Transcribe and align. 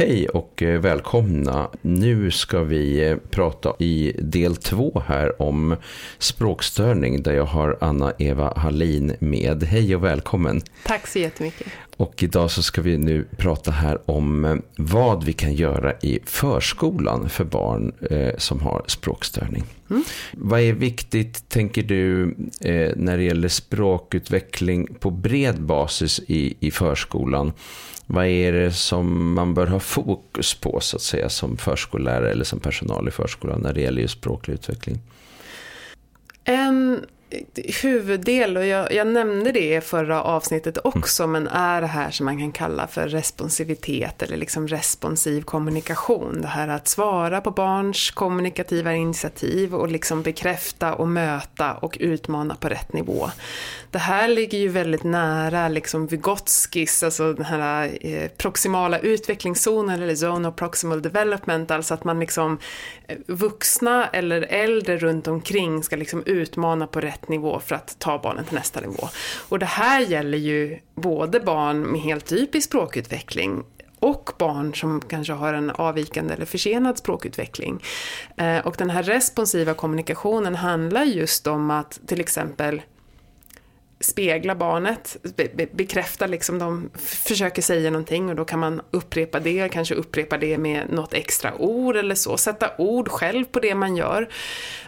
Hej 0.00 0.28
och 0.28 0.62
eh, 0.62 0.80
välkomna. 0.80 1.70
Nu 1.82 2.30
ska 2.30 2.62
vi 2.62 3.08
eh, 3.08 3.16
prata 3.30 3.74
i 3.78 4.12
del 4.18 4.56
två 4.56 5.02
här 5.06 5.42
om 5.42 5.76
språkstörning 6.18 7.22
där 7.22 7.32
jag 7.32 7.44
har 7.44 7.78
Anna-Eva 7.80 8.52
Hallin 8.56 9.16
med. 9.18 9.62
Hej 9.62 9.96
och 9.96 10.04
välkommen. 10.04 10.60
Tack 10.86 11.06
så 11.06 11.18
jättemycket. 11.18 11.66
Och 11.96 12.22
idag 12.22 12.50
så 12.50 12.62
ska 12.62 12.82
vi 12.82 12.98
nu 12.98 13.26
prata 13.36 13.70
här 13.70 13.98
om 14.10 14.44
eh, 14.44 14.56
vad 14.76 15.24
vi 15.24 15.32
kan 15.32 15.54
göra 15.54 15.92
i 16.02 16.18
förskolan 16.24 17.28
för 17.28 17.44
barn 17.44 17.92
eh, 18.10 18.36
som 18.38 18.60
har 18.60 18.84
språkstörning. 18.86 19.64
Mm. 19.90 20.04
Vad 20.32 20.60
är 20.60 20.72
viktigt, 20.72 21.48
tänker 21.48 21.82
du, 21.82 22.22
eh, 22.60 22.92
när 22.96 23.16
det 23.16 23.22
gäller 23.22 23.48
språkutveckling 23.48 24.94
på 25.00 25.10
bred 25.10 25.62
basis 25.62 26.20
i, 26.26 26.54
i 26.60 26.70
förskolan? 26.70 27.52
Vad 28.12 28.26
är 28.26 28.52
det 28.52 28.72
som 28.72 29.34
man 29.34 29.54
bör 29.54 29.66
ha 29.66 29.80
fokus 29.80 30.54
på 30.54 30.80
så 30.80 30.96
att 30.96 31.02
säga 31.02 31.28
som 31.28 31.56
förskollärare 31.56 32.30
eller 32.30 32.44
som 32.44 32.60
personal 32.60 33.08
i 33.08 33.10
förskolan 33.10 33.60
när 33.60 33.72
det 33.72 33.80
gäller 33.80 34.02
just 34.02 34.18
språklig 34.18 34.54
utveckling? 34.54 35.00
En 36.44 37.04
huvuddel, 37.82 38.56
och 38.56 38.66
jag, 38.66 38.92
jag, 38.92 39.06
nämnde 39.06 39.52
det 39.52 39.76
i 39.76 39.80
förra 39.80 40.22
avsnittet 40.22 40.78
också, 40.84 41.22
mm. 41.22 41.32
men 41.32 41.52
är 41.52 41.80
det 41.80 41.86
här 41.86 42.10
som 42.10 42.26
man 42.26 42.38
kan 42.38 42.52
kalla 42.52 42.86
för 42.86 43.08
responsivitet 43.08 44.22
eller 44.22 44.36
liksom 44.36 44.68
responsiv 44.68 45.42
kommunikation. 45.42 46.42
Det 46.42 46.48
här 46.48 46.68
att 46.68 46.88
svara 46.88 47.40
på 47.40 47.50
barns 47.50 48.10
kommunikativa 48.10 48.94
initiativ 48.94 49.74
och 49.74 49.88
liksom 49.88 50.22
bekräfta 50.22 50.94
och 50.94 51.08
möta 51.08 51.74
och 51.74 51.96
utmana 52.00 52.54
på 52.54 52.68
rätt 52.68 52.92
nivå. 52.92 53.30
Det 53.90 53.98
här 53.98 54.28
ligger 54.28 54.58
ju 54.58 54.68
väldigt 54.68 55.04
nära 55.04 55.68
liksom 55.68 56.06
Vygotskis, 56.06 57.02
alltså 57.02 57.32
den 57.32 57.44
här 57.44 57.98
eh, 58.00 58.28
proximala 58.28 58.98
utvecklingszonen 58.98 60.02
eller 60.02 60.14
zone 60.14 60.48
of 60.48 60.56
proximal 60.56 61.02
development, 61.02 61.70
alltså 61.70 61.94
att 61.94 62.04
man 62.04 62.20
liksom 62.20 62.58
eh, 63.06 63.16
vuxna 63.26 64.06
eller 64.06 64.42
äldre 64.42 64.96
runt 64.96 65.28
omkring 65.28 65.82
ska 65.82 65.96
liksom 65.96 66.22
utmana 66.26 66.86
på 66.86 67.00
rätt 67.00 67.19
nivå 67.28 67.60
för 67.60 67.74
att 67.74 67.98
ta 67.98 68.18
barnen 68.18 68.44
till 68.44 68.54
nästa 68.54 68.80
nivå. 68.80 69.08
Och 69.48 69.58
det 69.58 69.66
här 69.66 70.00
gäller 70.00 70.38
ju 70.38 70.78
både 70.94 71.40
barn 71.40 71.80
med 71.80 72.00
helt 72.00 72.26
typisk 72.26 72.68
språkutveckling 72.68 73.64
och 74.00 74.30
barn 74.38 74.74
som 74.74 75.00
kanske 75.00 75.32
har 75.32 75.54
en 75.54 75.70
avvikande 75.70 76.34
eller 76.34 76.46
försenad 76.46 76.98
språkutveckling. 76.98 77.82
Eh, 78.36 78.58
och 78.58 78.74
den 78.78 78.90
här 78.90 79.02
responsiva 79.02 79.74
kommunikationen 79.74 80.54
handlar 80.54 81.04
just 81.04 81.46
om 81.46 81.70
att 81.70 82.00
till 82.06 82.20
exempel 82.20 82.82
spegla 84.00 84.54
barnet, 84.54 85.16
be 85.36 85.66
bekräfta 85.72 86.26
liksom 86.26 86.58
de 86.58 86.90
försöker 86.98 87.62
säga 87.62 87.90
någonting 87.90 88.28
och 88.28 88.36
då 88.36 88.44
kan 88.44 88.58
man 88.58 88.80
upprepa 88.90 89.40
det, 89.40 89.68
kanske 89.68 89.94
upprepa 89.94 90.38
det 90.38 90.58
med 90.58 90.90
något 90.90 91.14
extra 91.14 91.54
ord 91.54 91.96
eller 91.96 92.14
så, 92.14 92.36
sätta 92.36 92.70
ord 92.78 93.08
själv 93.08 93.44
på 93.44 93.60
det 93.60 93.74
man 93.74 93.96
gör. 93.96 94.28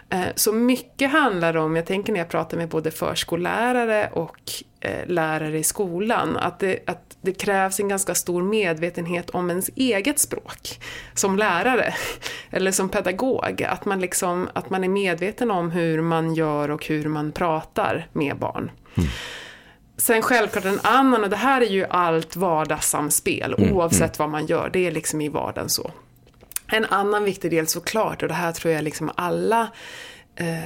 Eh, 0.09 0.25
så 0.35 0.53
mycket 0.53 1.11
handlar 1.11 1.57
om, 1.57 1.75
jag 1.75 1.85
tänker 1.85 2.13
när 2.13 2.19
jag 2.19 2.29
pratar 2.29 2.57
med 2.57 2.69
både 2.69 2.91
förskollärare 2.91 4.09
och 4.13 4.51
eh, 4.79 5.07
lärare 5.07 5.59
i 5.59 5.63
skolan, 5.63 6.37
att 6.37 6.59
det, 6.59 6.79
att 6.85 7.17
det 7.21 7.33
krävs 7.33 7.79
en 7.79 7.87
ganska 7.87 8.15
stor 8.15 8.43
medvetenhet 8.43 9.29
om 9.29 9.49
ens 9.49 9.69
eget 9.75 10.19
språk 10.19 10.79
som 11.13 11.37
lärare 11.37 11.93
eller 12.49 12.71
som 12.71 12.89
pedagog. 12.89 13.63
Att 13.63 13.85
man, 13.85 14.01
liksom, 14.01 14.49
att 14.53 14.69
man 14.69 14.83
är 14.83 14.89
medveten 14.89 15.51
om 15.51 15.71
hur 15.71 16.01
man 16.01 16.33
gör 16.35 16.71
och 16.71 16.85
hur 16.85 17.09
man 17.09 17.31
pratar 17.31 18.07
med 18.13 18.37
barn. 18.37 18.71
Mm. 18.97 19.09
Sen 19.97 20.21
självklart 20.21 20.65
en 20.65 20.79
annan, 20.83 21.23
och 21.23 21.29
det 21.29 21.35
här 21.35 21.61
är 21.61 21.69
ju 21.69 21.85
allt 21.85 22.35
vardagssamspel 22.35 23.55
mm. 23.57 23.73
oavsett 23.73 24.01
mm. 24.01 24.13
vad 24.17 24.29
man 24.29 24.45
gör, 24.45 24.69
det 24.73 24.87
är 24.87 24.91
liksom 24.91 25.21
i 25.21 25.29
vardagen 25.29 25.69
så. 25.69 25.91
En 26.67 26.85
annan 26.85 27.23
viktig 27.23 27.51
del 27.51 27.67
såklart, 27.67 28.21
och 28.21 28.27
det 28.27 28.33
här 28.33 28.51
tror 28.51 28.73
jag 28.73 28.83
liksom 28.83 29.11
alla 29.15 29.67
eh, 30.35 30.57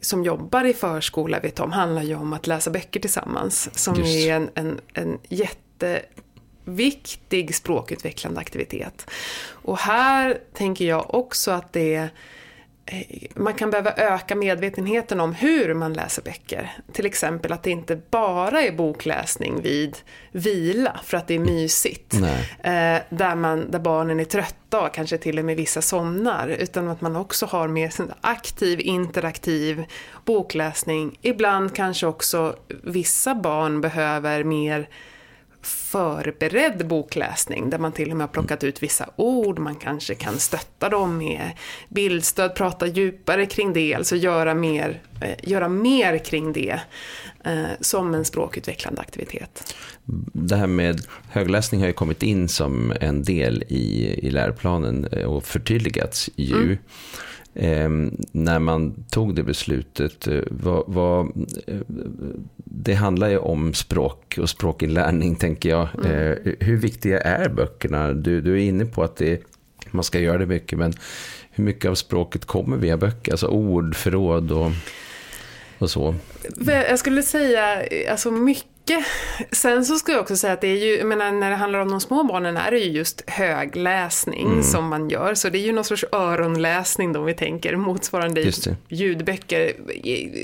som 0.00 0.24
jobbar 0.24 0.64
i 0.64 0.74
förskola 0.74 1.40
vet 1.40 1.60
om, 1.60 1.72
handlar 1.72 2.02
ju 2.02 2.14
om 2.14 2.32
att 2.32 2.46
läsa 2.46 2.70
böcker 2.70 3.00
tillsammans. 3.00 3.78
Som 3.78 3.94
Just. 3.94 4.16
är 4.16 4.34
en, 4.34 4.50
en, 4.54 4.80
en 4.94 5.18
jätteviktig 6.64 7.54
språkutvecklande 7.54 8.40
aktivitet. 8.40 9.10
Och 9.46 9.78
här 9.78 10.38
tänker 10.52 10.84
jag 10.84 11.14
också 11.14 11.50
att 11.50 11.72
det 11.72 11.94
Eh, 11.96 12.08
man 13.34 13.54
kan 13.54 13.70
behöva 13.70 13.92
öka 13.92 14.34
medvetenheten 14.34 15.20
om 15.20 15.34
hur 15.34 15.74
man 15.74 15.92
läser 15.92 16.22
böcker. 16.22 16.72
Till 16.92 17.06
exempel 17.06 17.52
att 17.52 17.62
det 17.62 17.70
inte 17.70 18.00
bara 18.10 18.62
är 18.62 18.72
bokläsning 18.72 19.62
vid 19.62 19.96
vila 20.32 21.00
för 21.04 21.16
att 21.16 21.26
det 21.26 21.34
är 21.34 21.38
mysigt. 21.38 22.14
Eh, 22.14 22.98
där, 23.08 23.34
man, 23.34 23.70
där 23.70 23.78
barnen 23.78 24.20
är 24.20 24.24
trötta 24.24 24.80
och 24.80 24.94
kanske 24.94 25.18
till 25.18 25.38
och 25.38 25.44
med 25.44 25.56
vissa 25.56 25.82
somnar. 25.82 26.48
Utan 26.48 26.88
att 26.88 27.00
man 27.00 27.16
också 27.16 27.46
har 27.46 27.68
mer 27.68 27.92
aktiv, 28.20 28.80
interaktiv 28.80 29.84
bokläsning. 30.24 31.18
Ibland 31.22 31.74
kanske 31.74 32.06
också 32.06 32.56
vissa 32.82 33.34
barn 33.34 33.80
behöver 33.80 34.44
mer 34.44 34.88
förberedd 35.64 36.86
bokläsning 36.86 37.70
där 37.70 37.78
man 37.78 37.92
till 37.92 38.10
och 38.10 38.16
med 38.16 38.26
har 38.26 38.32
plockat 38.32 38.64
ut 38.64 38.82
vissa 38.82 39.10
ord, 39.16 39.58
man 39.58 39.74
kanske 39.74 40.14
kan 40.14 40.38
stötta 40.38 40.88
dem 40.88 41.18
med 41.18 41.50
bildstöd, 41.88 42.54
prata 42.54 42.86
djupare 42.86 43.46
kring 43.46 43.72
det, 43.72 43.94
alltså 43.94 44.16
göra 44.16 44.54
mer, 44.54 45.00
eh, 45.20 45.50
göra 45.50 45.68
mer 45.68 46.18
kring 46.18 46.52
det 46.52 46.80
eh, 47.44 47.64
som 47.80 48.14
en 48.14 48.24
språkutvecklande 48.24 49.00
aktivitet. 49.00 49.74
Det 50.32 50.56
här 50.56 50.66
med 50.66 51.00
högläsning 51.28 51.80
har 51.80 51.88
ju 51.88 51.92
kommit 51.92 52.22
in 52.22 52.48
som 52.48 52.92
en 53.00 53.22
del 53.22 53.64
i, 53.68 54.18
i 54.22 54.30
läroplanen 54.30 55.04
eh, 55.04 55.24
och 55.24 55.44
förtydligats 55.44 56.30
ju. 56.36 56.62
Mm. 56.62 56.78
Eh, 57.54 57.88
när 58.32 58.58
man 58.58 59.04
tog 59.10 59.34
det 59.34 59.42
beslutet, 59.42 60.26
eh, 60.26 60.40
var, 60.50 60.84
var, 60.86 61.20
eh, 61.66 61.76
det 62.56 62.94
handlar 62.94 63.28
ju 63.28 63.38
om 63.38 63.74
språk 63.74 64.38
och 64.40 64.50
språkinlärning 64.50 65.36
tänker 65.36 65.68
jag. 65.68 65.88
Mm. 66.04 66.32
Eh, 66.32 66.52
hur 66.60 66.76
viktiga 66.76 67.20
är 67.20 67.48
böckerna? 67.48 68.12
Du, 68.12 68.40
du 68.40 68.52
är 68.52 68.68
inne 68.68 68.84
på 68.84 69.02
att 69.02 69.16
det, 69.16 69.42
man 69.90 70.04
ska 70.04 70.20
göra 70.20 70.38
det 70.38 70.46
mycket, 70.46 70.78
men 70.78 70.92
hur 71.50 71.64
mycket 71.64 71.90
av 71.90 71.94
språket 71.94 72.44
kommer 72.44 72.76
via 72.76 72.96
böcker? 72.96 73.32
Alltså 73.32 73.46
ord, 73.46 73.96
förråd 73.96 74.52
och, 74.52 74.70
och 75.78 75.90
så. 75.90 76.14
Jag 76.66 76.98
skulle 76.98 77.22
säga, 77.22 77.82
alltså 78.10 78.30
mycket 78.30 78.73
mycket. 78.84 79.06
Sen 79.52 79.84
så 79.84 79.98
ska 79.98 80.12
jag 80.12 80.20
också 80.20 80.36
säga 80.36 80.52
att 80.52 80.60
det 80.60 80.68
är 80.68 80.76
ju, 80.76 80.96
jag 80.96 81.06
menar, 81.06 81.32
när 81.32 81.50
det 81.50 81.56
handlar 81.56 81.78
om 81.78 81.90
de 81.90 82.00
små 82.00 82.24
barnen 82.24 82.56
är 82.56 82.70
det 82.70 82.78
ju 82.78 82.92
just 82.92 83.22
högläsning 83.26 84.46
mm. 84.46 84.62
som 84.62 84.88
man 84.88 85.10
gör. 85.10 85.34
Så 85.34 85.48
det 85.48 85.58
är 85.58 85.66
ju 85.66 85.72
någon 85.72 85.84
sorts 85.84 86.04
öronläsning 86.12 87.12
då 87.12 87.22
vi 87.22 87.34
tänker, 87.34 87.76
motsvarande 87.76 88.52
ljudböcker. 88.88 89.72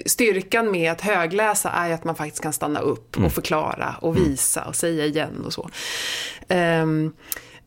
Styrkan 0.09 0.71
med 0.71 0.93
att 0.93 1.01
högläsa 1.01 1.71
är 1.71 1.93
att 1.93 2.05
man 2.05 2.15
faktiskt 2.15 2.43
kan 2.43 2.53
stanna 2.53 2.81
upp 2.81 3.17
mm. 3.17 3.27
och 3.27 3.33
förklara 3.33 3.97
och 4.01 4.17
mm. 4.17 4.29
visa 4.29 4.65
och 4.65 4.77
säga 4.77 5.07
igen 5.07 5.45
och 5.47 5.53
så. 5.53 5.71
Um, 6.49 7.13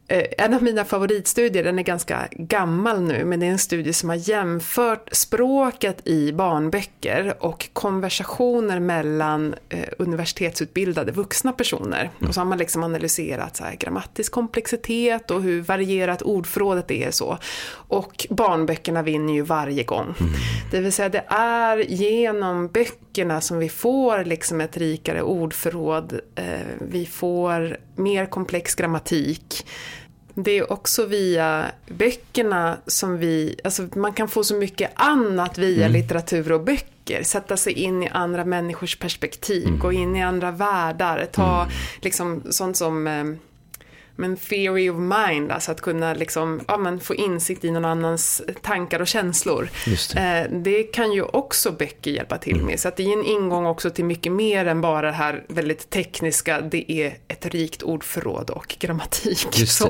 en 0.08 0.54
av 0.54 0.64
mina 0.64 0.86
favoritstudier, 0.86 1.64
den 1.64 1.80
är 1.80 1.84
ganska 1.84 2.28
gammal 2.32 3.02
nu, 3.02 3.26
men 3.26 3.40
det 3.40 3.46
är 3.46 3.50
en 3.50 3.58
studie 3.58 3.94
som 3.94 4.10
har 4.10 4.30
jämfört 4.30 5.10
språket 5.12 6.08
i 6.08 6.32
barnböcker 6.34 7.36
och 7.40 7.70
konversationer 7.74 8.80
mellan 8.80 9.56
eh, 9.70 9.80
universitetsutbildade 9.98 11.12
vuxna 11.12 11.52
personer. 11.52 12.00
Mm. 12.00 12.30
Och 12.30 12.34
så 12.34 12.42
har 12.42 12.46
man 12.46 12.58
liksom 12.58 12.84
analyserat 12.84 13.56
så 13.56 13.64
här, 13.64 13.76
grammatisk 13.76 14.32
komplexitet 14.32 15.32
och 15.32 15.42
hur 15.42 15.62
varierat 15.62 16.22
ordförrådet 16.22 16.92
är 16.92 17.12
så. 17.12 17.38
Och 17.72 18.28
barnböckerna 18.30 19.04
vinner 19.04 19.34
ju 19.34 19.42
varje 19.42 19.84
gång. 19.84 20.16
Mm. 20.20 20.34
Det 20.72 20.80
vill 20.80 20.94
säga 20.94 21.10
det 21.10 21.26
är 21.28 21.78
genom 21.78 22.68
böckerna 23.14 23.42
som 23.42 23.60
vi 23.60 23.70
får 23.70 24.26
liksom 24.26 24.62
ett 24.62 24.78
rikare 24.78 25.22
ordförråd. 25.22 26.20
Eh, 26.36 26.62
vi 26.80 27.06
får 27.06 27.78
mer 27.96 28.26
komplex 28.26 28.76
grammatik. 28.76 29.66
Det 30.34 30.52
är 30.52 30.72
också 30.72 31.06
via 31.06 31.66
böckerna 31.88 32.78
som 32.88 33.18
vi, 33.18 33.56
alltså 33.64 33.88
man 33.96 34.14
kan 34.14 34.28
få 34.28 34.44
så 34.44 34.56
mycket 34.56 34.92
annat 34.96 35.58
via 35.58 35.86
mm. 35.86 35.92
litteratur 35.92 36.52
och 36.52 36.62
böcker. 36.62 37.24
Sätta 37.24 37.58
sig 37.58 37.74
in 37.74 38.04
i 38.04 38.08
andra 38.08 38.46
människors 38.46 38.96
perspektiv, 39.00 39.68
mm. 39.68 39.80
gå 39.80 39.92
in 39.92 40.16
i 40.16 40.24
andra 40.24 40.52
världar, 40.52 41.28
ta 41.32 41.62
mm. 41.62 41.74
liksom 42.02 42.44
sånt 42.50 42.78
som 42.78 43.08
eh, 43.08 43.24
men 44.16 44.38
theory 44.38 44.90
of 44.90 44.98
mind, 44.98 45.52
alltså 45.52 45.72
att 45.72 45.82
kunna 45.82 46.14
liksom, 46.14 46.62
ja, 46.68 46.78
men 46.78 47.00
få 47.00 47.16
insikt 47.16 47.64
i 47.64 47.72
någon 47.72 47.86
annans 47.86 48.42
tankar 48.62 49.00
och 49.00 49.08
känslor. 49.08 49.70
Det. 49.86 50.20
Eh, 50.20 50.60
det. 50.60 50.84
kan 50.84 51.12
ju 51.12 51.24
också 51.24 51.72
böcker 51.72 52.12
hjälpa 52.12 52.38
till 52.38 52.54
mm. 52.54 52.66
med. 52.66 52.80
Så 52.80 52.88
att 52.88 52.96
det 52.96 53.04
är 53.04 53.14
en 53.14 53.26
ingång 53.26 53.66
också 53.66 53.90
till 53.90 54.06
mycket 54.06 54.32
mer 54.32 54.66
än 54.66 54.82
bara 54.82 55.08
det 55.08 55.18
här 55.18 55.44
väldigt 55.48 55.90
tekniska, 55.90 56.62
det 56.62 56.92
är 56.92 57.18
ett 57.28 57.46
rikt 57.46 57.84
ordförråd 57.84 58.50
och 58.50 58.76
grammatik. 58.80 59.48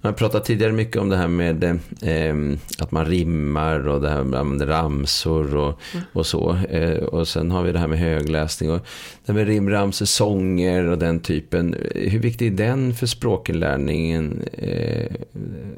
Man 0.00 0.12
har 0.12 0.18
pratat 0.18 0.44
tidigare 0.44 0.72
mycket 0.72 1.02
om 1.02 1.08
det 1.08 1.16
här 1.16 1.28
med 1.28 1.64
eh, 1.64 2.58
att 2.78 2.90
man 2.90 3.06
rimmar 3.06 3.88
och 3.88 4.00
det 4.00 4.10
här 4.10 4.24
med 4.24 4.68
ramsor 4.68 5.56
och, 5.56 5.80
mm. 5.94 6.04
och 6.12 6.26
så. 6.26 6.56
Eh, 6.70 6.96
och 6.96 7.28
sen 7.28 7.50
har 7.50 7.62
vi 7.62 7.72
det 7.72 7.78
här 7.78 7.86
med 7.86 7.98
högläsning 7.98 8.70
och 8.70 8.78
det 9.24 9.32
här 9.32 9.34
med 9.34 9.46
rimramsor, 9.46 10.06
sånger 10.06 10.84
och 10.84 10.98
den 10.98 11.20
typen. 11.20 11.76
Hur 11.94 12.18
viktig 12.18 12.46
är 12.46 12.56
den 12.56 12.94
för 12.94 13.06
språkinlärningen? 13.06 14.42
Eh, 14.52 15.10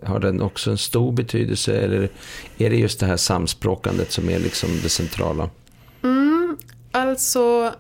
har 0.03 0.21
den 0.21 0.43
också 0.43 0.71
en 0.71 0.79
stor 0.79 1.13
betydelse 1.13 1.79
eller 1.79 2.09
är 2.59 2.71
det 2.71 2.77
just 2.77 3.01
det 3.01 3.07
här 3.07 3.17
samspråkandet 3.17 4.13
som 4.13 4.31
är 4.31 4.39
liksom 4.39 4.69
det 4.83 4.89
centrala? 4.89 5.51
Mm, 6.03 6.57
alltså 6.93 7.73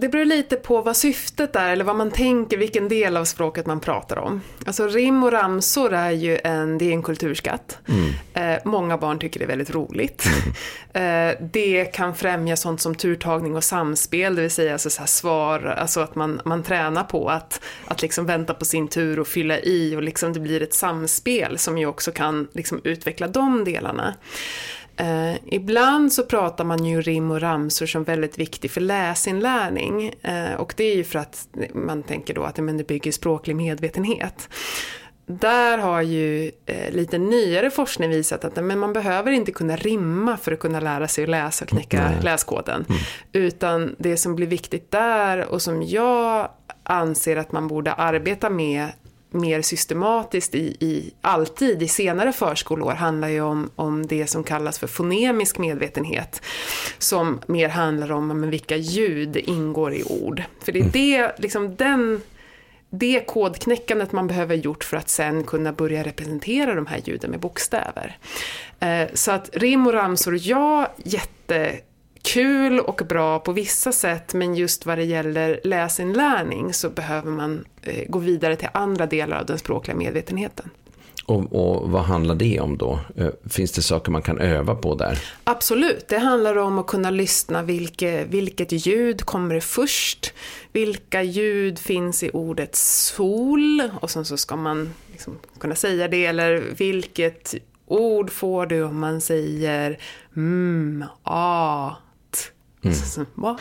det 0.00 0.08
beror 0.08 0.24
lite 0.24 0.56
på 0.56 0.80
vad 0.80 0.96
syftet 0.96 1.56
är 1.56 1.72
eller 1.72 1.84
vad 1.84 1.96
man 1.96 2.10
tänker, 2.10 2.56
vilken 2.56 2.88
del 2.88 3.16
av 3.16 3.24
språket 3.24 3.66
man 3.66 3.80
pratar 3.80 4.18
om. 4.18 4.40
Alltså 4.66 4.86
rim 4.86 5.22
och 5.22 5.32
ramsor 5.32 5.92
är 5.92 6.10
ju 6.10 6.38
en, 6.44 6.78
det 6.78 6.84
är 6.84 6.92
en 6.92 7.02
kulturskatt. 7.02 7.78
Mm. 7.88 8.54
Eh, 8.54 8.62
många 8.64 8.98
barn 8.98 9.18
tycker 9.18 9.40
det 9.40 9.44
är 9.44 9.48
väldigt 9.48 9.74
roligt. 9.74 10.26
Mm. 10.26 10.54
Eh, 10.96 11.34
det 11.40 11.84
kan 11.84 12.14
främja 12.14 12.56
sånt 12.56 12.80
som 12.80 12.94
turtagning 12.94 13.56
och 13.56 13.64
samspel, 13.64 14.36
det 14.36 14.42
vill 14.42 14.50
säga 14.50 14.72
alltså 14.72 14.90
så 14.90 15.06
svar, 15.06 15.64
alltså 15.64 16.00
att 16.00 16.14
man, 16.14 16.40
man 16.44 16.62
tränar 16.62 17.04
på 17.04 17.28
att, 17.28 17.60
att 17.84 18.02
liksom 18.02 18.26
vänta 18.26 18.54
på 18.54 18.64
sin 18.64 18.88
tur 18.88 19.18
och 19.18 19.26
fylla 19.26 19.58
i 19.58 19.96
och 19.96 20.02
liksom 20.02 20.32
det 20.32 20.40
blir 20.40 20.62
ett 20.62 20.74
samspel 20.74 21.58
som 21.58 21.78
ju 21.78 21.86
också 21.86 22.12
kan 22.12 22.48
liksom 22.52 22.80
utveckla 22.84 23.28
de 23.28 23.64
delarna. 23.64 24.14
Eh, 24.96 25.36
ibland 25.46 26.12
så 26.12 26.22
pratar 26.22 26.64
man 26.64 26.84
ju 26.84 27.00
rim 27.00 27.30
och 27.30 27.40
ramsor 27.40 27.86
som 27.86 28.04
väldigt 28.04 28.38
viktig 28.38 28.70
för 28.70 28.80
läsinlärning. 28.80 30.14
Eh, 30.22 30.54
och 30.54 30.74
det 30.76 30.84
är 30.84 30.96
ju 30.96 31.04
för 31.04 31.18
att 31.18 31.48
man 31.74 32.02
tänker 32.02 32.34
då 32.34 32.42
att 32.42 32.56
men 32.56 32.76
det 32.76 32.86
bygger 32.86 33.12
språklig 33.12 33.56
medvetenhet. 33.56 34.48
Där 35.28 35.78
har 35.78 36.02
ju 36.02 36.52
eh, 36.66 36.92
lite 36.92 37.18
nyare 37.18 37.70
forskning 37.70 38.10
visat 38.10 38.44
att 38.44 38.64
men 38.64 38.78
man 38.78 38.92
behöver 38.92 39.32
inte 39.32 39.52
kunna 39.52 39.76
rimma 39.76 40.36
för 40.36 40.52
att 40.52 40.58
kunna 40.58 40.80
lära 40.80 41.08
sig 41.08 41.24
att 41.24 41.30
läsa 41.30 41.64
och 41.64 41.68
knäcka 41.68 42.08
Nej. 42.10 42.22
läskoden. 42.22 42.84
Mm. 42.88 43.00
Utan 43.32 43.96
det 43.98 44.16
som 44.16 44.36
blir 44.36 44.46
viktigt 44.46 44.90
där 44.90 45.48
och 45.48 45.62
som 45.62 45.82
jag 45.82 46.48
anser 46.82 47.36
att 47.36 47.52
man 47.52 47.68
borde 47.68 47.92
arbeta 47.92 48.50
med 48.50 48.88
mer 49.30 49.62
systematiskt 49.62 50.54
i, 50.54 50.76
i, 50.80 51.12
alltid 51.20 51.82
i 51.82 51.88
senare 51.88 52.32
förskoleår 52.32 52.92
handlar 52.92 53.28
ju 53.28 53.40
om, 53.40 53.70
om 53.76 54.06
det 54.06 54.26
som 54.26 54.44
kallas 54.44 54.78
för 54.78 54.86
fonemisk 54.86 55.58
medvetenhet. 55.58 56.42
Som 56.98 57.40
mer 57.46 57.68
handlar 57.68 58.12
om 58.12 58.40
men, 58.40 58.50
vilka 58.50 58.76
ljud 58.76 59.36
ingår 59.36 59.94
i 59.94 60.04
ord. 60.04 60.42
För 60.64 60.72
det 60.72 60.78
är 60.78 60.82
mm. 60.82 60.92
det, 60.92 61.34
liksom 61.38 61.76
den, 61.76 62.20
det 62.90 63.26
kodknäckandet 63.26 64.12
man 64.12 64.26
behöver 64.26 64.54
gjort 64.54 64.84
för 64.84 64.96
att 64.96 65.08
sen 65.08 65.44
kunna 65.44 65.72
börja 65.72 66.04
representera 66.04 66.74
de 66.74 66.86
här 66.86 67.00
ljuden 67.04 67.30
med 67.30 67.40
bokstäver. 67.40 68.18
Eh, 68.80 69.08
så 69.14 69.32
att 69.32 69.50
rim 69.52 69.86
och 69.86 69.92
ramsor, 69.92 70.38
ja, 70.42 70.94
jätte 70.96 71.80
kul 72.26 72.80
och 72.80 73.02
bra 73.08 73.38
på 73.38 73.52
vissa 73.52 73.92
sätt 73.92 74.34
men 74.34 74.54
just 74.54 74.86
vad 74.86 74.98
det 74.98 75.04
gäller 75.04 75.60
läsinlärning 75.64 76.72
så 76.72 76.90
behöver 76.90 77.30
man 77.30 77.64
eh, 77.82 78.04
gå 78.08 78.18
vidare 78.18 78.56
till 78.56 78.68
andra 78.74 79.06
delar 79.06 79.38
av 79.38 79.46
den 79.46 79.58
språkliga 79.58 79.96
medvetenheten. 79.96 80.70
Och, 81.26 81.52
och, 81.52 81.90
vad 81.90 82.02
handlar 82.02 82.34
det 82.34 82.60
om 82.60 82.76
då? 82.78 82.98
Eh, 83.16 83.28
finns 83.50 83.72
det 83.72 83.82
saker 83.82 84.12
man 84.12 84.22
kan 84.22 84.38
öva 84.38 84.74
på 84.74 84.94
där? 84.94 85.18
Absolut, 85.44 86.08
det 86.08 86.18
handlar 86.18 86.56
om 86.56 86.78
att 86.78 86.86
kunna 86.86 87.10
lyssna 87.10 87.62
vilke, 87.62 88.24
vilket 88.24 88.72
ljud 88.72 89.24
kommer 89.24 89.60
först? 89.60 90.34
Vilka 90.72 91.22
ljud 91.22 91.78
finns 91.78 92.22
i 92.22 92.30
ordet 92.32 92.76
sol? 92.76 93.90
Och 94.00 94.10
sen 94.10 94.24
så 94.24 94.36
ska 94.36 94.56
man 94.56 94.94
liksom 95.12 95.38
kunna 95.60 95.74
säga 95.74 96.08
det, 96.08 96.26
eller 96.26 96.62
vilket 96.78 97.54
ord 97.86 98.30
får 98.30 98.66
du 98.66 98.82
om 98.82 99.00
man 99.00 99.20
säger 99.20 99.98
mm, 100.36 101.04
ah, 101.22 101.92
Mm. 102.86 103.26
What? 103.34 103.60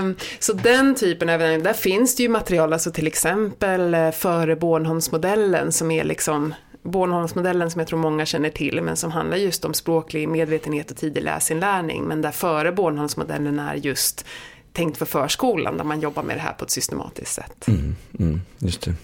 um, 0.00 0.16
så 0.38 0.52
den 0.52 0.94
typen 0.94 1.28
av 1.28 1.42
övningar, 1.42 1.64
där 1.64 1.72
finns 1.72 2.16
det 2.16 2.22
ju 2.22 2.28
material, 2.28 2.72
alltså 2.72 2.90
till 2.90 3.06
exempel 3.06 3.94
uh, 3.94 4.10
före 4.10 4.56
Bornholmsmodellen 4.56 5.72
som 5.72 5.90
är 5.90 6.04
liksom 6.04 6.54
Bornholmsmodellen 6.82 7.70
som 7.70 7.78
jag 7.78 7.88
tror 7.88 7.98
många 7.98 8.26
känner 8.26 8.50
till, 8.50 8.82
men 8.82 8.96
som 8.96 9.10
handlar 9.10 9.36
just 9.36 9.64
om 9.64 9.74
språklig 9.74 10.28
medvetenhet 10.28 10.90
och 10.90 10.96
tidig 10.96 11.22
läsinlärning, 11.22 12.04
men 12.04 12.22
där 12.22 12.30
före 12.30 12.72
Bornholmsmodellen 12.72 13.58
är 13.58 13.74
just 13.74 14.26
tänkt 14.72 14.98
för 14.98 15.06
förskolan, 15.06 15.76
där 15.76 15.84
man 15.84 16.00
jobbar 16.00 16.22
med 16.22 16.36
det 16.36 16.40
här 16.40 16.52
på 16.52 16.64
ett 16.64 16.70
systematiskt 16.70 17.32
sätt. 17.32 17.68
Mm, 17.68 17.96
mm, 18.18 18.40
just 18.58 18.82
det. 18.82 18.94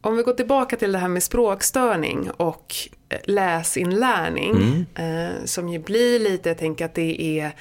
Om 0.00 0.16
vi 0.16 0.22
går 0.22 0.32
tillbaka 0.32 0.76
till 0.76 0.92
det 0.92 0.98
här 0.98 1.08
med 1.08 1.22
språkstörning 1.22 2.30
och 2.30 2.74
eh, 3.08 3.18
läsinlärning, 3.24 4.86
mm. 4.96 5.28
eh, 5.28 5.44
som 5.44 5.68
ju 5.68 5.78
blir 5.78 6.18
lite, 6.18 6.48
jag 6.48 6.58
tänker 6.58 6.84
att 6.84 6.94
det 6.94 7.22
är 7.22 7.46
Eh, 7.46 7.52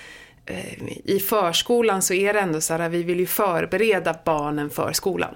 i 1.03 1.19
förskolan 1.19 2.01
så 2.01 2.13
är 2.13 2.33
det 2.33 2.39
ändå 2.39 2.61
så 2.61 2.73
här, 2.73 2.89
vi 2.89 3.03
vill 3.03 3.19
ju 3.19 3.25
förbereda 3.25 4.15
barnen 4.25 4.69
för 4.69 4.93
skolan. 4.93 5.35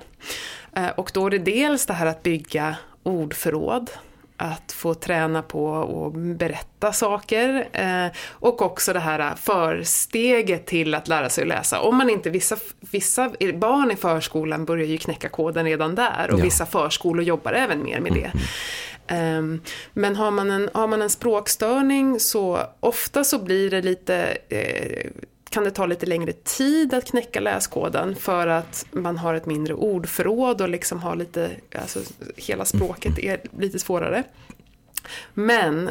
Eh, 0.75 0.89
och 0.89 1.11
då 1.13 1.25
är 1.25 1.29
det 1.29 1.37
dels 1.37 1.85
det 1.85 1.93
här 1.93 2.05
att 2.05 2.23
bygga 2.23 2.75
ordförråd, 3.03 3.89
att 4.37 4.71
få 4.71 4.93
träna 4.93 5.41
på 5.41 5.75
att 6.05 6.37
berätta 6.37 6.93
saker 6.93 7.67
eh, 7.73 8.07
och 8.27 8.61
också 8.61 8.93
det 8.93 8.99
här 8.99 9.35
försteget 9.35 10.65
till 10.65 10.95
att 10.95 11.07
lära 11.07 11.29
sig 11.29 11.41
att 11.41 11.47
läsa. 11.47 11.79
Om 11.79 11.97
man 11.97 12.09
inte, 12.09 12.29
vissa, 12.29 12.57
vissa 12.79 13.31
barn 13.53 13.91
i 13.91 13.95
förskolan 13.95 14.65
börjar 14.65 14.85
ju 14.85 14.97
knäcka 14.97 15.29
koden 15.29 15.65
redan 15.65 15.95
där 15.95 16.29
och 16.31 16.39
ja. 16.39 16.43
vissa 16.43 16.65
förskolor 16.65 17.23
jobbar 17.23 17.53
även 17.53 17.83
mer 17.83 17.99
med 17.99 18.13
det. 18.13 18.31
Um, 19.11 19.61
men 19.93 20.15
har 20.15 20.31
man, 20.31 20.51
en, 20.51 20.69
har 20.73 20.87
man 20.87 21.01
en 21.01 21.09
språkstörning 21.09 22.19
så 22.19 22.59
ofta 22.79 23.23
så 23.23 23.39
blir 23.39 23.69
det 23.69 23.81
lite 23.81 24.37
eh, 24.49 25.11
kan 25.49 25.63
det 25.63 25.71
ta 25.71 25.85
lite 25.85 26.05
längre 26.05 26.33
tid 26.33 26.93
att 26.93 27.05
knäcka 27.05 27.39
läskoden 27.39 28.15
för 28.15 28.47
att 28.47 28.85
man 28.91 29.17
har 29.17 29.33
ett 29.33 29.45
mindre 29.45 29.73
ordförråd 29.73 30.61
och 30.61 30.69
liksom 30.69 30.99
har 30.99 31.15
lite, 31.15 31.51
alltså 31.75 31.99
hela 32.35 32.65
språket 32.65 33.19
är 33.19 33.41
lite 33.57 33.79
svårare. 33.79 34.23
Men 35.33 35.89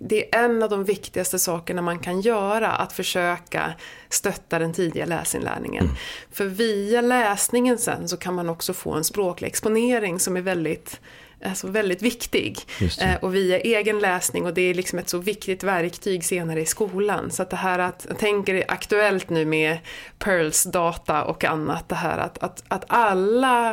det 0.00 0.34
är 0.34 0.44
en 0.44 0.62
av 0.62 0.70
de 0.70 0.84
viktigaste 0.84 1.38
sakerna 1.38 1.82
man 1.82 1.98
kan 1.98 2.20
göra, 2.20 2.68
att 2.68 2.92
försöka 2.92 3.72
stötta 4.08 4.58
den 4.58 4.72
tidiga 4.72 5.06
läsinlärningen. 5.06 5.84
Mm. 5.84 5.96
För 6.32 6.44
via 6.44 7.00
läsningen 7.00 7.78
sen 7.78 8.08
så 8.08 8.16
kan 8.16 8.34
man 8.34 8.48
också 8.48 8.72
få 8.72 8.92
en 8.92 9.04
språklig 9.04 9.48
exponering 9.48 10.20
som 10.20 10.36
är 10.36 10.40
väldigt 10.40 11.00
alltså 11.44 11.66
väldigt 11.66 12.02
viktig. 12.02 12.58
Eh, 13.00 13.14
och 13.14 13.34
via 13.34 13.58
egen 13.58 13.98
läsning 13.98 14.46
och 14.46 14.54
det 14.54 14.62
är 14.62 14.74
liksom 14.74 14.98
ett 14.98 15.08
så 15.08 15.18
viktigt 15.18 15.62
verktyg 15.62 16.24
senare 16.24 16.60
i 16.60 16.66
skolan. 16.66 17.30
Så 17.30 17.42
att 17.42 17.50
det 17.50 17.56
här 17.56 17.78
att, 17.78 18.06
jag 18.08 18.18
tänker 18.18 18.64
aktuellt 18.68 19.30
nu 19.30 19.44
med 19.44 19.78
Pearls 20.18 20.64
data 20.64 21.24
och 21.24 21.44
annat, 21.44 21.88
det 21.88 21.94
här 21.94 22.18
att, 22.18 22.38
att, 22.38 22.62
att 22.68 22.84
alla 22.88 23.70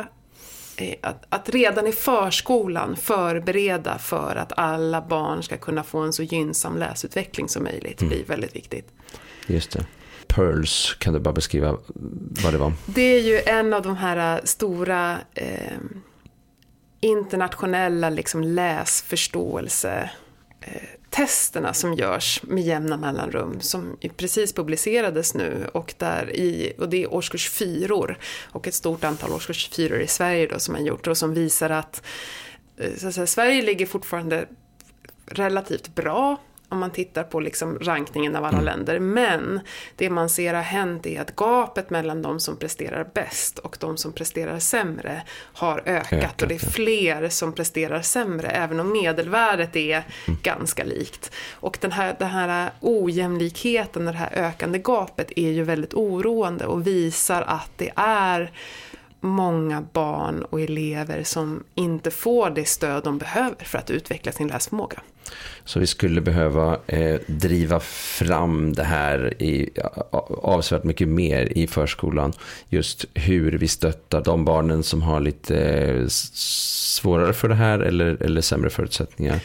eh, 0.76 0.94
att, 1.00 1.24
att, 1.28 1.48
redan 1.48 1.86
i 1.86 1.92
förskolan 1.92 2.96
förbereda 2.96 3.98
för 3.98 4.36
att 4.36 4.52
alla 4.56 5.02
barn 5.02 5.42
ska 5.42 5.56
kunna 5.56 5.82
få 5.82 5.98
en 5.98 6.12
så 6.12 6.22
gynnsam 6.22 6.78
läsutveckling 6.78 7.48
som 7.48 7.64
möjligt 7.64 8.00
mm. 8.00 8.08
blir 8.08 8.24
väldigt 8.24 8.56
viktigt. 8.56 8.88
Just 9.46 9.70
det. 9.70 9.86
Pearls, 10.26 10.96
kan 10.98 11.14
du 11.14 11.20
bara 11.20 11.34
beskriva 11.34 11.76
vad 12.42 12.54
det 12.54 12.58
var? 12.58 12.72
Det 12.86 13.02
är 13.02 13.20
ju 13.20 13.40
en 13.46 13.72
av 13.72 13.82
de 13.82 13.96
här 13.96 14.40
stora 14.44 15.18
eh, 15.34 15.72
internationella 17.00 18.10
liksom 18.10 18.42
läsförståelse 18.42 20.10
eh, 20.60 20.82
testerna 21.10 21.74
som 21.74 21.94
görs 21.94 22.42
med 22.42 22.64
jämna 22.64 22.96
mellanrum 22.96 23.60
som 23.60 23.98
precis 24.16 24.52
publicerades 24.52 25.34
nu 25.34 25.66
och, 25.72 25.94
där 25.98 26.36
i, 26.36 26.72
och 26.78 26.88
det 26.88 27.02
är 27.02 27.14
årskurs 27.14 27.50
fyror 27.50 28.18
och 28.52 28.68
ett 28.68 28.74
stort 28.74 29.04
antal 29.04 29.32
årskurs 29.32 29.68
fyror 29.68 30.00
i 30.00 30.06
Sverige 30.06 30.46
då 30.46 30.58
som 30.58 30.74
har 30.74 30.82
gjort 30.82 31.06
och 31.06 31.18
som 31.18 31.34
visar 31.34 31.70
att, 31.70 32.02
eh, 32.76 32.94
så 32.96 33.08
att 33.08 33.14
säga, 33.14 33.26
Sverige 33.26 33.62
ligger 33.62 33.86
fortfarande 33.86 34.46
relativt 35.26 35.94
bra 35.94 36.36
om 36.68 36.78
man 36.78 36.90
tittar 36.90 37.24
på 37.24 37.40
liksom 37.40 37.78
rankningen 37.78 38.36
av 38.36 38.44
alla 38.44 38.58
mm. 38.58 38.64
länder. 38.64 38.98
Men 38.98 39.60
det 39.96 40.10
man 40.10 40.28
ser 40.28 40.54
har 40.54 40.62
hänt 40.62 41.06
är 41.06 41.20
att 41.20 41.36
gapet 41.36 41.90
mellan 41.90 42.22
de 42.22 42.40
som 42.40 42.56
presterar 42.56 43.10
bäst 43.14 43.58
och 43.58 43.76
de 43.80 43.96
som 43.96 44.12
presterar 44.12 44.58
sämre 44.58 45.22
har 45.52 45.82
ökat. 45.86 46.12
ökat 46.12 46.42
och 46.42 46.48
det 46.48 46.54
är 46.54 46.70
fler 46.70 47.28
som 47.28 47.52
presterar 47.52 48.02
sämre, 48.02 48.48
även 48.48 48.80
om 48.80 48.92
medelvärdet 48.92 49.76
är 49.76 50.04
mm. 50.26 50.38
ganska 50.42 50.84
likt. 50.84 51.32
Och 51.52 51.78
den 51.80 51.92
här, 51.92 52.16
den 52.18 52.30
här 52.30 52.70
ojämlikheten, 52.80 54.04
det 54.04 54.12
här 54.12 54.32
ökande 54.32 54.78
gapet 54.78 55.32
är 55.36 55.50
ju 55.50 55.62
väldigt 55.62 55.94
oroande 55.94 56.66
och 56.66 56.86
visar 56.86 57.42
att 57.42 57.70
det 57.76 57.90
är 57.96 58.52
många 59.20 59.86
barn 59.92 60.42
och 60.42 60.60
elever 60.60 61.22
som 61.22 61.64
inte 61.74 62.10
får 62.10 62.50
det 62.50 62.64
stöd 62.64 63.04
de 63.04 63.18
behöver 63.18 63.64
för 63.64 63.78
att 63.78 63.90
utveckla 63.90 64.32
sin 64.32 64.48
läsförmåga. 64.48 65.02
Så 65.64 65.80
vi 65.80 65.86
skulle 65.86 66.20
behöva 66.20 66.78
eh, 66.86 67.20
driva 67.26 67.80
fram 67.80 68.72
det 68.72 68.84
här 68.84 69.42
i, 69.42 69.70
avsevärt 70.42 70.84
mycket 70.84 71.08
mer 71.08 71.58
i 71.58 71.66
förskolan. 71.66 72.32
Just 72.68 73.04
hur 73.14 73.52
vi 73.52 73.68
stöttar 73.68 74.24
de 74.24 74.44
barnen 74.44 74.82
som 74.82 75.02
har 75.02 75.20
lite 75.20 75.58
eh, 75.58 76.06
svårare 76.06 77.32
för 77.32 77.48
det 77.48 77.54
här 77.54 77.78
eller, 77.78 78.22
eller 78.22 78.40
sämre 78.40 78.70
förutsättningar. 78.70 79.40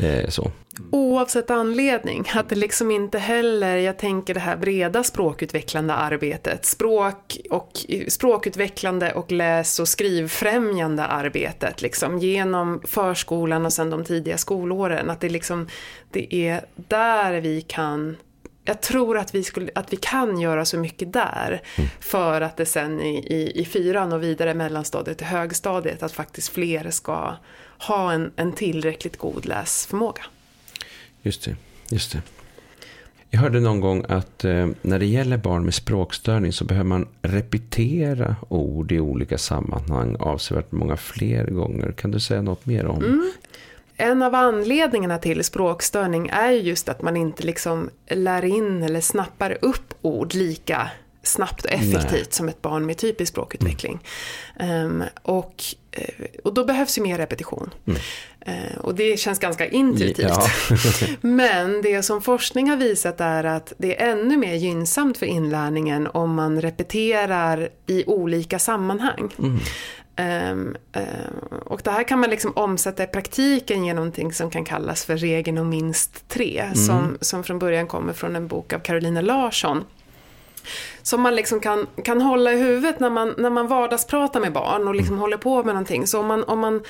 Eh, 0.00 0.28
så. 0.28 0.50
Oavsett 0.90 1.50
anledning, 1.50 2.24
att 2.34 2.48
det 2.48 2.56
liksom 2.56 2.90
inte 2.90 3.18
heller, 3.18 3.76
jag 3.76 3.98
tänker 3.98 4.34
det 4.34 4.40
här 4.40 4.56
breda 4.56 5.04
språkutvecklande 5.04 5.94
arbetet, 5.94 6.64
språk 6.64 7.38
och, 7.50 7.86
språkutvecklande 8.08 9.12
och 9.12 9.32
läs 9.32 9.78
och 9.78 9.88
skrivfrämjande 9.88 11.04
arbetet, 11.04 11.82
liksom 11.82 12.18
genom 12.18 12.82
förskolan 12.84 13.66
och 13.66 13.72
sen 13.72 13.90
de 13.90 14.04
tidiga 14.04 14.38
skolåren, 14.38 15.10
att 15.10 15.20
det 15.20 15.28
liksom, 15.28 15.68
det 16.10 16.34
är 16.34 16.64
där 16.74 17.40
vi 17.40 17.60
kan 17.60 18.16
jag 18.64 18.80
tror 18.80 19.18
att 19.18 19.34
vi, 19.34 19.44
skulle, 19.44 19.70
att 19.74 19.92
vi 19.92 19.96
kan 19.96 20.40
göra 20.40 20.64
så 20.64 20.78
mycket 20.78 21.12
där 21.12 21.62
för 22.00 22.40
att 22.40 22.56
det 22.56 22.66
sen 22.66 23.00
i, 23.00 23.18
i, 23.18 23.60
i 23.60 23.64
fyran 23.64 24.12
och 24.12 24.22
vidare 24.22 24.54
mellanstadiet 24.54 25.18
till 25.18 25.26
högstadiet 25.26 26.02
att 26.02 26.12
faktiskt 26.12 26.48
fler 26.48 26.90
ska 26.90 27.36
ha 27.78 28.12
en, 28.12 28.32
en 28.36 28.52
tillräckligt 28.52 29.16
god 29.16 29.46
läsförmåga. 29.46 30.22
Just 31.22 31.44
det, 31.44 31.56
just 31.90 32.12
det. 32.12 32.22
Jag 33.30 33.40
hörde 33.40 33.60
någon 33.60 33.80
gång 33.80 34.04
att 34.08 34.44
eh, 34.44 34.68
när 34.82 34.98
det 34.98 35.06
gäller 35.06 35.36
barn 35.36 35.64
med 35.64 35.74
språkstörning 35.74 36.52
så 36.52 36.64
behöver 36.64 36.88
man 36.88 37.08
repetera 37.22 38.36
ord 38.48 38.92
i 38.92 39.00
olika 39.00 39.38
sammanhang 39.38 40.16
avsevärt 40.20 40.72
många 40.72 40.96
fler 40.96 41.46
gånger. 41.46 41.92
Kan 41.92 42.10
du 42.10 42.20
säga 42.20 42.42
något 42.42 42.66
mer 42.66 42.86
om? 42.86 43.04
Mm. 43.04 43.32
En 43.96 44.22
av 44.22 44.34
anledningarna 44.34 45.18
till 45.18 45.44
språkstörning 45.44 46.28
är 46.32 46.50
just 46.50 46.88
att 46.88 47.02
man 47.02 47.16
inte 47.16 47.42
liksom 47.42 47.90
lär 48.10 48.44
in 48.44 48.82
eller 48.82 49.00
snappar 49.00 49.58
upp 49.62 49.94
ord 50.02 50.34
lika 50.34 50.90
snabbt 51.28 51.64
och 51.64 51.70
effektivt 51.70 52.12
Nej. 52.12 52.26
som 52.30 52.48
ett 52.48 52.62
barn 52.62 52.86
med 52.86 52.96
typisk 52.96 53.32
språkutveckling. 53.32 53.98
Mm. 54.60 54.84
Um, 54.84 55.04
och, 55.22 55.64
eh, 55.92 56.24
och 56.44 56.54
då 56.54 56.64
behövs 56.64 56.98
ju 56.98 57.02
mer 57.02 57.18
repetition. 57.18 57.70
Mm. 57.86 58.00
Uh, 58.48 58.78
och 58.78 58.94
det 58.94 59.18
känns 59.18 59.38
ganska 59.38 59.66
intuitivt. 59.66 60.28
Ja. 60.28 60.48
Men 61.20 61.82
det 61.82 62.02
som 62.02 62.22
forskning 62.22 62.70
har 62.70 62.76
visat 62.76 63.20
är 63.20 63.44
att 63.44 63.72
det 63.78 64.02
är 64.02 64.12
ännu 64.12 64.36
mer 64.36 64.54
gynnsamt 64.54 65.18
för 65.18 65.26
inlärningen 65.26 66.06
om 66.06 66.34
man 66.34 66.60
repeterar 66.60 67.68
i 67.86 68.04
olika 68.06 68.58
sammanhang. 68.58 69.30
Mm. 69.38 69.58
Um, 70.18 70.76
uh, 70.96 71.58
och 71.64 71.80
det 71.84 71.90
här 71.90 72.04
kan 72.04 72.18
man 72.20 72.30
liksom 72.30 72.52
omsätta 72.56 73.02
i 73.02 73.06
praktiken 73.06 73.84
genom 73.84 73.96
någonting 73.96 74.32
som 74.32 74.50
kan 74.50 74.64
kallas 74.64 75.04
för 75.04 75.16
regeln 75.16 75.58
om 75.58 75.68
minst 75.68 76.28
tre. 76.28 76.60
Mm. 76.60 76.74
Som, 76.74 77.18
som 77.20 77.44
från 77.44 77.58
början 77.58 77.86
kommer 77.86 78.12
från 78.12 78.36
en 78.36 78.48
bok 78.48 78.72
av 78.72 78.78
Carolina 78.78 79.20
Larsson 79.20 79.84
som 81.02 81.20
man 81.20 81.36
liksom 81.36 81.60
kan, 81.60 81.86
kan 82.04 82.20
hålla 82.20 82.52
i 82.52 82.56
huvudet 82.56 83.00
när 83.00 83.10
man, 83.10 83.34
när 83.38 83.50
man 83.50 83.68
vardagspratar 83.68 84.40
med 84.40 84.52
barn 84.52 84.88
och 84.88 84.94
liksom 84.94 85.14
mm. 85.14 85.20
håller 85.20 85.36
på 85.36 85.56
med 85.56 85.74
någonting. 85.74 86.06
Så 86.06 86.20
om 86.20 86.26
man, 86.26 86.44
om 86.44 86.58
man 86.58 86.82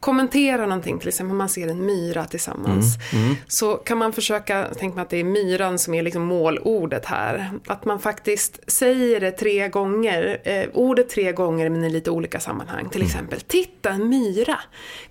kommenterar 0.00 0.66
någonting, 0.66 0.98
till 0.98 1.08
exempel 1.08 1.30
om 1.30 1.38
man 1.38 1.48
ser 1.48 1.68
en 1.68 1.86
myra 1.86 2.24
tillsammans, 2.24 2.96
mm. 3.12 3.24
Mm. 3.24 3.36
så 3.48 3.74
kan 3.74 3.98
man 3.98 4.12
försöka, 4.12 4.66
tänk 4.78 4.94
mig 4.94 5.02
att 5.02 5.10
det 5.10 5.16
är 5.16 5.24
myran 5.24 5.78
som 5.78 5.94
är 5.94 6.02
liksom 6.02 6.22
målordet 6.22 7.04
här. 7.04 7.50
Att 7.66 7.84
man 7.84 8.00
faktiskt 8.00 8.70
säger 8.70 9.20
det 9.20 9.30
tre 9.30 9.68
gånger, 9.68 10.40
eh, 10.44 10.68
ordet 10.74 11.08
tre 11.08 11.32
gånger 11.32 11.68
men 11.68 11.84
i 11.84 11.90
lite 11.90 12.10
olika 12.10 12.40
sammanhang. 12.40 12.88
Till 12.88 13.00
mm. 13.00 13.06
exempel, 13.06 13.40
titta 13.40 13.90
en 13.90 14.08
myra, 14.08 14.58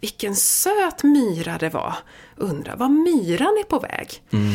vilken 0.02 0.36
söt 0.36 1.04
myra 1.04 1.58
det 1.60 1.70
var. 1.70 1.96
Undrar 2.36 2.76
var 2.76 2.90
myran 2.90 3.58
är 3.60 3.64
på 3.64 3.80
väg. 3.80 4.24
Mm. 4.34 4.54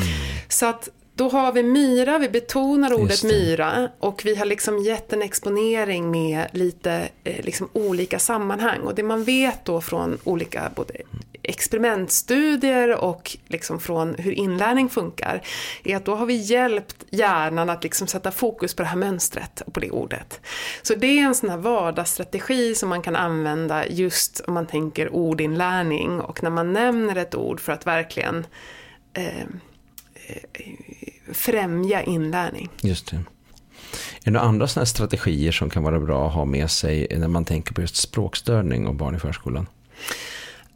Så 0.49 0.67
att 0.67 0.89
då 1.21 1.29
har 1.29 1.53
vi 1.53 1.63
myra, 1.63 2.19
vi 2.19 2.29
betonar 2.29 2.93
ordet 2.93 3.25
myra 3.25 3.91
och 3.99 4.23
vi 4.25 4.35
har 4.35 4.47
liksom 4.47 4.79
gett 4.79 5.13
en 5.13 5.23
exponering 5.23 6.11
med 6.11 6.47
lite 6.53 7.09
eh, 7.25 7.45
liksom 7.45 7.69
olika 7.73 8.19
sammanhang. 8.19 8.81
Och 8.81 8.95
det 8.95 9.03
man 9.03 9.25
vet 9.25 9.65
då 9.65 9.81
från 9.81 10.19
olika 10.25 10.71
både 10.75 10.95
experimentstudier 11.43 12.97
och 12.97 13.37
liksom 13.47 13.81
från 13.81 14.15
hur 14.15 14.33
inlärning 14.33 14.89
funkar 14.89 15.43
är 15.85 15.97
att 15.97 16.05
då 16.05 16.15
har 16.15 16.27
vi 16.27 16.35
hjälpt 16.35 17.05
hjärnan 17.11 17.71
att 17.71 17.85
liksom 17.85 18.07
sätta 18.07 18.31
fokus 18.31 18.75
på 18.75 18.83
det 18.83 18.89
här 18.89 18.97
mönstret 18.97 19.61
och 19.61 19.73
på 19.73 19.81
det 19.81 19.91
ordet. 19.91 20.41
Så 20.83 20.95
det 20.95 21.07
är 21.07 21.23
en 21.23 21.35
sån 21.35 21.51
här 21.51 21.57
vardagsstrategi 21.57 22.75
som 22.75 22.89
man 22.89 23.03
kan 23.03 23.17
använda 23.17 23.87
just 23.87 24.41
om 24.41 24.55
man 24.55 24.67
tänker 24.67 25.15
ordinlärning 25.15 26.21
och 26.21 26.43
när 26.43 26.51
man 26.51 26.73
nämner 26.73 27.17
ett 27.17 27.35
ord 27.35 27.61
för 27.61 27.73
att 27.73 27.87
verkligen 27.87 28.47
eh, 29.15 29.47
främja 31.33 32.03
inlärning. 32.03 32.69
Just 32.83 33.11
det. 33.11 33.17
Är 33.17 34.25
det 34.25 34.31
några 34.31 34.47
andra 34.47 34.67
sådana 34.67 34.87
strategier 34.87 35.53
som 35.53 35.71
kan 35.71 35.83
vara 35.83 36.01
bra 36.01 36.27
att 36.27 36.35
ha 36.35 36.45
med 36.45 36.71
sig 36.71 37.07
när 37.19 37.29
man 37.29 37.45
tänker 37.45 37.75
på 37.75 37.81
just 37.81 37.97
språkstörning 37.97 38.87
och 38.87 38.95
barn 38.95 39.15
i 39.15 39.19
förskolan? 39.19 39.67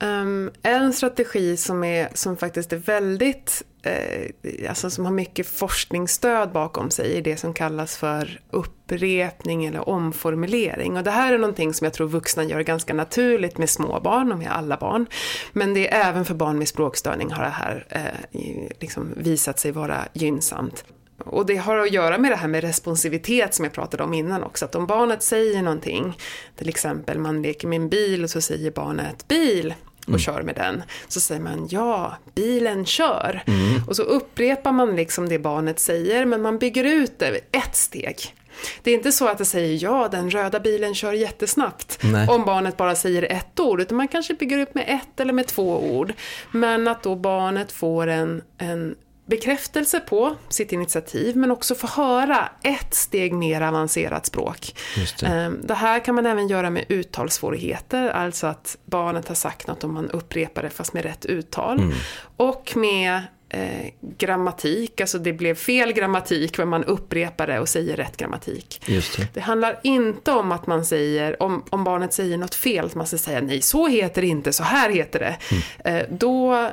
Um, 0.03 0.51
en 0.63 0.93
strategi 0.93 1.57
som, 1.57 1.85
är, 1.85 2.09
som 2.15 2.37
faktiskt 2.37 2.73
är 2.73 2.77
väldigt, 2.77 3.63
eh, 3.83 4.69
alltså 4.69 4.91
som 4.91 5.05
har 5.05 5.13
mycket 5.13 5.47
forskningsstöd 5.47 6.53
bakom 6.53 6.91
sig 6.91 7.19
är 7.19 7.23
det 7.23 7.37
som 7.37 7.55
kallas 7.55 7.97
för 7.97 8.41
upprepning 8.51 9.65
eller 9.67 9.89
omformulering. 9.89 10.97
Och 10.97 11.05
det 11.05 11.11
här 11.11 11.33
är 11.33 11.39
någonting 11.39 11.75
som 11.75 11.85
jag 11.85 11.95
tror 11.95 12.09
vuxna 12.09 12.45
gör 12.45 12.61
ganska 12.61 12.95
naturligt 12.95 13.59
med 13.59 13.71
små 13.71 14.01
barn 14.01 14.33
och 14.33 14.39
med 14.39 14.53
alla 14.53 14.77
barn. 14.77 15.07
Men 15.53 15.75
det 15.75 15.95
är 15.95 16.09
även 16.09 16.25
för 16.25 16.35
barn 16.35 16.59
med 16.59 16.69
språkstörning 16.69 17.33
har 17.33 17.43
det 17.43 17.51
här 17.51 17.87
eh, 17.91 18.77
liksom 18.81 19.15
visat 19.17 19.59
sig 19.59 19.73
vara 19.73 19.99
gynnsamt. 20.13 20.85
Och 21.25 21.47
det 21.47 21.57
har 21.57 21.79
att 21.79 21.93
göra 21.93 22.19
med 22.19 22.31
det 22.31 22.37
här 22.37 22.49
med 22.49 22.65
responsivitet 22.65 23.55
som 23.55 23.65
jag 23.65 23.73
pratade 23.73 24.03
om 24.03 24.15
innan 24.15 24.43
också. 24.43 24.65
Att 24.65 24.75
om 24.75 24.87
barnet 24.87 25.23
säger 25.23 25.63
någonting, 25.63 26.19
till 26.57 26.69
exempel 26.69 27.19
man 27.19 27.43
leker 27.43 27.69
med 27.69 27.77
en 27.77 27.89
bil 27.89 28.25
och 28.25 28.31
så 28.31 28.41
säger 28.41 28.71
barnet 28.71 29.29
bil 29.29 29.75
och 30.03 30.09
mm. 30.09 30.19
kör 30.19 30.43
med 30.43 30.55
den. 30.55 30.83
Så 31.09 31.21
säger 31.21 31.41
man 31.41 31.69
ja, 31.71 32.17
bilen 32.35 32.87
kör. 32.87 33.43
Mm. 33.47 33.83
Och 33.89 33.97
så 33.97 34.03
upprepar 34.03 34.73
man 34.73 34.97
liksom 34.97 35.29
det 35.29 35.39
barnet 35.39 35.79
säger 35.79 36.25
men 36.25 36.43
man 36.43 36.59
bygger 36.59 36.85
ut 36.85 37.19
det 37.19 37.41
ett 37.53 37.77
steg. 37.77 38.35
Det 38.83 38.91
är 38.91 38.95
inte 38.95 39.13
så 39.13 39.29
att 39.29 39.39
det 39.39 39.45
säger 39.45 39.83
ja, 39.83 40.09
den 40.09 40.31
röda 40.31 40.61
bilen 40.61 40.95
kör 40.95 41.13
jättesnabbt. 41.13 41.99
Nej. 42.03 42.29
Om 42.29 42.45
barnet 42.45 42.77
bara 42.77 42.95
säger 42.95 43.23
ett 43.23 43.61
ord, 43.61 43.81
utan 43.81 43.97
man 43.97 44.09
kanske 44.09 44.35
bygger 44.35 44.59
upp 44.59 44.75
med 44.75 44.85
ett 44.89 45.21
eller 45.21 45.33
med 45.33 45.47
två 45.47 45.97
ord. 45.97 46.13
Men 46.53 46.89
att 46.89 47.03
då 47.03 47.15
barnet 47.17 47.73
får 47.73 48.07
en, 48.07 48.43
en 48.59 48.95
bekräftelse 49.27 50.01
på 50.01 50.37
sitt 50.49 50.73
initiativ 50.73 51.37
men 51.37 51.51
också 51.51 51.75
få 51.75 51.87
höra 51.87 52.49
ett 52.63 52.95
steg 52.95 53.33
mer 53.33 53.61
avancerat 53.61 54.27
språk. 54.27 54.75
Det. 55.21 55.27
Ehm, 55.27 55.61
det. 55.63 55.75
här 55.75 56.05
kan 56.05 56.15
man 56.15 56.27
även 56.27 56.49
göra 56.49 56.71
med 56.71 56.85
uttalssvårigheter, 56.89 58.09
alltså 58.09 58.47
att 58.47 58.77
barnet 58.85 59.29
har 59.29 59.35
sagt 59.35 59.67
något 59.67 59.85
och 59.85 59.91
man 59.91 60.11
upprepar 60.11 60.63
det 60.63 60.71
fast 60.71 60.93
med 60.93 61.03
rätt 61.03 61.25
uttal. 61.25 61.79
Mm. 61.79 61.95
Och 62.37 62.73
med 62.77 63.23
eh, 63.49 63.91
grammatik, 64.19 65.01
alltså 65.01 65.19
det 65.19 65.33
blev 65.33 65.55
fel 65.55 65.93
grammatik 65.93 66.59
men 66.59 66.69
man 66.69 66.85
upprepar 66.85 67.47
det 67.47 67.61
och 67.61 67.69
säger 67.69 67.97
rätt 67.97 68.17
grammatik. 68.17 68.83
Det. 68.87 69.35
det. 69.35 69.41
handlar 69.41 69.81
inte 69.83 70.33
om 70.33 70.53
att 70.53 70.67
man 70.67 70.85
säger, 70.85 71.43
om, 71.43 71.65
om 71.71 71.85
barnet 71.85 72.13
säger 72.13 72.37
något 72.37 72.55
fel, 72.55 72.85
att 72.85 72.95
man 72.95 73.07
ska 73.07 73.19
säga 73.19 73.41
nej 73.41 73.63
så 73.63 73.87
heter 73.87 74.23
det 74.23 74.29
inte, 74.29 74.53
så 74.53 74.63
här 74.63 74.91
heter 74.91 75.19
det. 75.19 75.37
Mm. 75.51 75.97
Eh, 75.99 76.07
då 76.11 76.71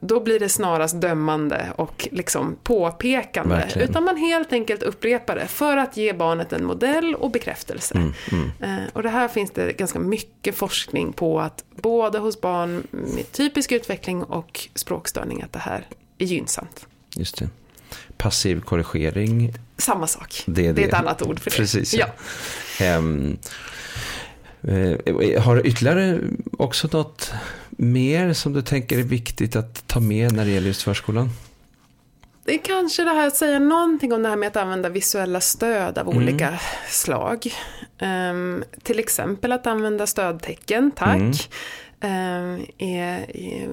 då 0.00 0.20
blir 0.20 0.40
det 0.40 0.48
snarast 0.48 1.00
dömande 1.00 1.72
och 1.76 2.08
liksom 2.12 2.56
påpekande. 2.62 3.54
Verkligen. 3.54 3.90
Utan 3.90 4.04
man 4.04 4.16
helt 4.16 4.52
enkelt 4.52 4.82
upprepar 4.82 5.34
det 5.34 5.46
för 5.46 5.76
att 5.76 5.96
ge 5.96 6.12
barnet 6.12 6.52
en 6.52 6.64
modell 6.64 7.14
och 7.14 7.30
bekräftelse. 7.30 7.94
Mm, 7.94 8.12
mm. 8.32 8.50
Eh, 8.60 8.88
och 8.92 9.02
det 9.02 9.08
här 9.08 9.28
finns 9.28 9.50
det 9.50 9.72
ganska 9.72 9.98
mycket 9.98 10.54
forskning 10.54 11.12
på 11.12 11.40
att 11.40 11.64
både 11.70 12.18
hos 12.18 12.40
barn 12.40 12.86
med 12.90 13.32
typisk 13.32 13.72
utveckling 13.72 14.22
och 14.22 14.68
språkstörning 14.74 15.42
att 15.42 15.52
det 15.52 15.58
här 15.58 15.86
är 16.18 16.26
gynnsamt. 16.26 16.86
Just 17.16 17.36
det. 17.36 17.48
Passiv 18.16 18.60
korrigering. 18.60 19.54
Samma 19.76 20.06
sak. 20.06 20.42
Det 20.46 20.62
är, 20.62 20.66
det. 20.66 20.72
det 20.72 20.82
är 20.82 20.88
ett 20.88 20.94
annat 20.94 21.22
ord 21.22 21.40
för 21.40 21.50
det. 21.50 21.56
Precis. 21.56 21.94
Ja. 21.94 22.06
ja. 22.80 22.96
Um, 22.96 23.38
har 25.38 25.56
du 25.56 25.62
ytterligare 25.62 26.18
också 26.58 26.88
något 26.92 27.32
mer 27.82 28.32
som 28.32 28.52
du 28.52 28.62
tänker 28.62 28.98
är 28.98 29.02
viktigt 29.02 29.56
att 29.56 29.86
ta 29.86 30.00
med 30.00 30.32
när 30.32 30.44
det 30.44 30.50
gäller 30.50 30.66
just 30.66 30.82
förskolan? 30.82 31.28
Det 32.44 32.54
är 32.54 32.58
kanske 32.58 33.04
det 33.04 33.10
här 33.10 33.26
att 33.26 33.36
säga 33.36 33.58
någonting 33.58 34.12
om 34.12 34.22
det 34.22 34.28
här 34.28 34.36
med 34.36 34.46
att 34.46 34.56
använda 34.56 34.88
visuella 34.88 35.40
stöd 35.40 35.98
av 35.98 36.06
mm. 36.06 36.22
olika 36.22 36.60
slag. 36.88 37.46
Um, 38.00 38.64
till 38.82 38.98
exempel 38.98 39.52
att 39.52 39.66
använda 39.66 40.06
stödtecken, 40.06 40.90
tack. 40.90 41.50
Mm. 42.00 42.58
Um, 42.58 42.66
är, 42.78 43.36
är, 43.36 43.68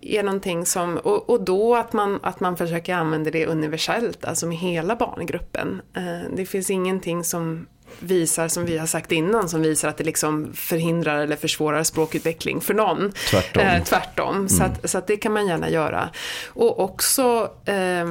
är 0.00 0.22
någonting 0.22 0.66
som, 0.66 0.96
och, 0.96 1.30
och, 1.30 1.44
då 1.44 1.76
att 1.76 1.92
man, 1.92 2.20
att 2.22 2.40
man 2.40 2.56
försöker 2.56 2.94
använda 2.94 3.30
det 3.30 3.46
universellt, 3.46 4.24
alltså 4.24 4.46
med 4.46 4.56
hela 4.56 4.96
barngruppen. 4.96 5.82
Uh, 5.96 6.36
det 6.36 6.46
finns 6.46 6.70
ingenting 6.70 7.24
som 7.24 7.66
visar, 8.00 8.48
som 8.48 8.64
vi 8.64 8.78
har 8.78 8.86
sagt 8.86 9.12
innan, 9.12 9.48
som 9.48 9.62
visar 9.62 9.88
att 9.88 9.96
det 9.96 10.04
liksom 10.04 10.52
förhindrar 10.54 11.18
eller 11.18 11.36
försvårar 11.36 11.82
språkutveckling 11.82 12.60
för 12.60 12.74
någon. 12.74 13.12
Tvärtom. 13.30 13.62
Eh, 13.62 13.82
tvärtom. 13.82 14.36
Mm. 14.36 14.48
Så, 14.48 14.64
att, 14.64 14.90
så 14.90 14.98
att 14.98 15.06
det 15.06 15.16
kan 15.16 15.32
man 15.32 15.46
gärna 15.46 15.70
göra. 15.70 16.10
Och 16.46 16.80
också 16.80 17.50
eh, 17.64 18.06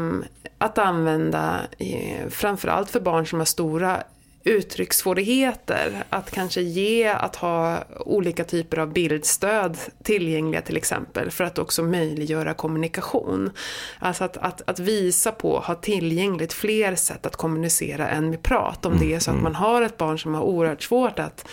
att 0.58 0.78
använda, 0.78 1.60
eh, 1.78 2.30
framförallt 2.30 2.90
för 2.90 3.00
barn 3.00 3.28
som 3.28 3.40
har 3.40 3.46
stora 3.46 4.04
uttryckssvårigheter, 4.44 6.04
att 6.10 6.32
kanske 6.32 6.62
ge, 6.62 7.08
att 7.08 7.36
ha 7.36 7.84
olika 8.06 8.44
typer 8.44 8.78
av 8.78 8.94
bildstöd 8.94 9.78
tillgängliga 10.04 10.62
till 10.62 10.78
exempel, 10.78 11.32
för 11.32 11.44
att 11.44 11.60
också 11.60 11.84
möjliggöra 11.84 12.54
kommunikation. 12.54 13.52
Alltså 14.00 14.24
att, 14.24 14.38
att, 14.38 14.62
att 14.70 14.80
visa 14.80 15.32
på, 15.32 15.60
ha 15.60 15.76
tillgängligt 15.76 16.54
fler 16.54 16.96
sätt 16.96 17.26
att 17.26 17.36
kommunicera 17.36 18.10
än 18.10 18.30
med 18.30 18.44
prat, 18.44 18.86
om 18.86 18.98
det 19.00 19.14
är 19.14 19.20
så 19.20 19.32
att 19.32 19.36
mm, 19.36 19.44
man 19.44 19.56
har 19.56 19.82
ett 19.82 19.98
barn 19.98 20.20
som 20.20 20.34
har 20.34 20.42
oerhört 20.42 20.84
svårt 20.84 21.20
att 21.20 21.46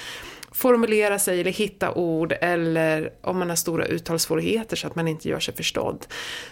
formulera 0.53 1.19
sig 1.19 1.41
eller 1.41 1.53
hitta 1.53 1.93
ord 1.93 2.35
eller 2.41 3.11
om 3.21 3.39
man 3.39 3.49
har 3.49 3.57
stora 3.57 3.85
uttalssvårigheter 3.85 4.77
så 4.77 4.87
att 4.87 4.95
man 4.95 5.09
inte 5.09 5.29
gör 5.29 5.41
sig 5.41 5.55
förstådd. 5.55 6.07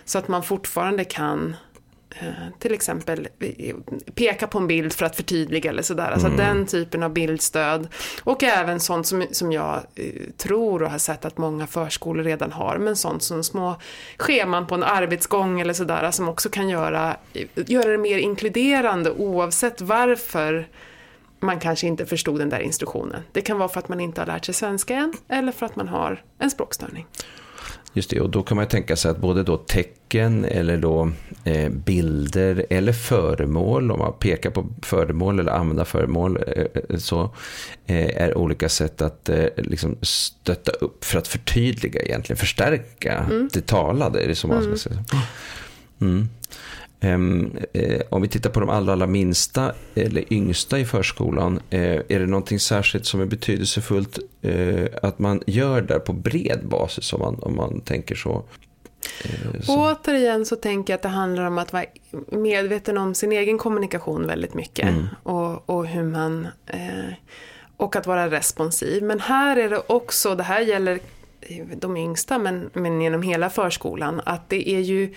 Så 0.04 0.18
att 0.18 0.28
man 0.28 0.42
fortfarande 0.42 1.04
kan 1.04 1.56
till 2.58 2.74
exempel 2.74 3.28
peka 4.14 4.46
på 4.46 4.58
en 4.58 4.66
bild 4.66 4.92
för 4.92 5.06
att 5.06 5.16
förtydliga 5.16 5.70
eller 5.70 5.82
sådär. 5.82 6.10
Alltså 6.10 6.26
mm. 6.26 6.38
den 6.38 6.66
typen 6.66 7.02
av 7.02 7.12
bildstöd. 7.12 7.88
Och 8.24 8.42
även 8.42 8.80
sånt 8.80 9.06
som, 9.06 9.26
som 9.30 9.52
jag 9.52 9.80
eh, 9.94 10.04
tror 10.36 10.82
och 10.82 10.90
har 10.90 10.98
sett 10.98 11.24
att 11.24 11.38
många 11.38 11.66
förskolor 11.66 12.24
redan 12.24 12.52
har. 12.52 12.78
Men 12.78 12.96
sånt 12.96 13.22
som 13.22 13.44
små 13.44 13.76
scheman 14.16 14.66
på 14.66 14.74
en 14.74 14.82
arbetsgång 14.82 15.60
eller 15.60 15.72
sådär. 15.72 16.10
Som 16.10 16.28
också 16.28 16.48
kan 16.48 16.68
göra, 16.68 17.16
göra 17.54 17.90
det 17.90 17.98
mer 17.98 18.18
inkluderande 18.18 19.10
oavsett 19.10 19.80
varför 19.80 20.68
man 21.40 21.60
kanske 21.60 21.86
inte 21.86 22.06
förstod 22.06 22.38
den 22.38 22.48
där 22.48 22.60
instruktionen. 22.60 23.22
Det 23.32 23.40
kan 23.40 23.58
vara 23.58 23.68
för 23.68 23.78
att 23.78 23.88
man 23.88 24.00
inte 24.00 24.20
har 24.20 24.26
lärt 24.26 24.44
sig 24.44 24.54
svenska 24.54 24.94
än 24.94 25.12
eller 25.28 25.52
för 25.52 25.66
att 25.66 25.76
man 25.76 25.88
har 25.88 26.22
en 26.38 26.50
språkstörning. 26.50 27.06
Just 27.92 28.10
det, 28.10 28.20
och 28.20 28.30
då 28.30 28.42
kan 28.42 28.56
man 28.56 28.66
tänka 28.66 28.96
sig 28.96 29.10
att 29.10 29.18
både 29.18 29.42
då 29.42 29.56
tecken 29.56 30.44
eller 30.44 30.76
då 30.76 31.10
eh, 31.44 31.68
bilder 31.68 32.66
eller 32.70 32.92
föremål, 32.92 33.90
om 33.90 33.98
man 33.98 34.12
pekar 34.12 34.50
på 34.50 34.66
föremål 34.82 35.40
eller 35.40 35.52
använder 35.52 35.84
föremål, 35.84 36.38
eh, 36.46 36.64
eh 36.88 36.98
så 36.98 37.22
eh, 37.86 38.22
är 38.22 38.38
olika 38.38 38.68
sätt 38.68 39.02
att 39.02 39.28
eh, 39.28 39.46
liksom 39.56 39.96
stötta 40.02 40.72
upp 40.72 41.04
för 41.04 41.18
att 41.18 41.28
förtydliga 41.28 42.02
egentligen, 42.02 42.36
förstärka 42.36 43.12
mm. 43.12 43.48
det 43.52 43.66
talade, 43.66 44.20
är 44.20 44.28
det 44.28 44.34
så 44.34 44.48
man 44.48 44.60
ska 44.60 44.66
mm. 44.66 44.78
säga. 44.78 45.04
Mm. 46.00 46.28
Um, 47.00 47.58
eh, 47.72 48.00
om 48.10 48.22
vi 48.22 48.28
tittar 48.28 48.50
på 48.50 48.60
de 48.60 48.68
allra, 48.68 48.92
allra 48.92 49.06
minsta 49.06 49.72
eller 49.94 50.32
yngsta 50.32 50.78
i 50.78 50.84
förskolan, 50.84 51.60
eh, 51.70 51.80
är 51.80 52.18
det 52.18 52.26
någonting 52.26 52.60
särskilt 52.60 53.06
som 53.06 53.20
är 53.20 53.26
betydelsefullt 53.26 54.18
eh, 54.42 54.86
att 55.02 55.18
man 55.18 55.42
gör 55.46 55.80
där 55.82 55.98
på 55.98 56.12
bred 56.12 56.60
basis 56.68 57.12
om 57.12 57.20
man, 57.20 57.38
om 57.42 57.56
man 57.56 57.80
tänker 57.80 58.14
så? 58.14 58.44
Så. 59.60 59.90
Återigen 59.92 60.46
så 60.46 60.56
tänker 60.56 60.92
jag 60.92 60.96
att 60.96 61.02
det 61.02 61.08
handlar 61.08 61.44
om 61.44 61.58
att 61.58 61.72
vara 61.72 61.84
medveten 62.30 62.98
om 62.98 63.14
sin 63.14 63.32
egen 63.32 63.58
kommunikation 63.58 64.26
väldigt 64.26 64.54
mycket 64.54 64.88
mm. 64.88 65.06
och, 65.22 65.70
och 65.70 65.86
hur 65.86 66.02
man 66.02 66.48
eh, 66.66 67.12
och 67.76 67.96
att 67.96 68.06
vara 68.06 68.30
responsiv. 68.30 69.02
Men 69.02 69.20
här 69.20 69.56
är 69.56 69.70
det 69.70 69.82
också, 69.86 70.34
det 70.34 70.42
här 70.42 70.60
gäller 70.60 71.00
de 71.76 71.96
yngsta 71.96 72.38
men, 72.38 72.70
men 72.72 73.00
genom 73.00 73.22
hela 73.22 73.50
förskolan, 73.50 74.20
att 74.24 74.48
det 74.48 74.70
är 74.70 74.80
ju 74.80 75.14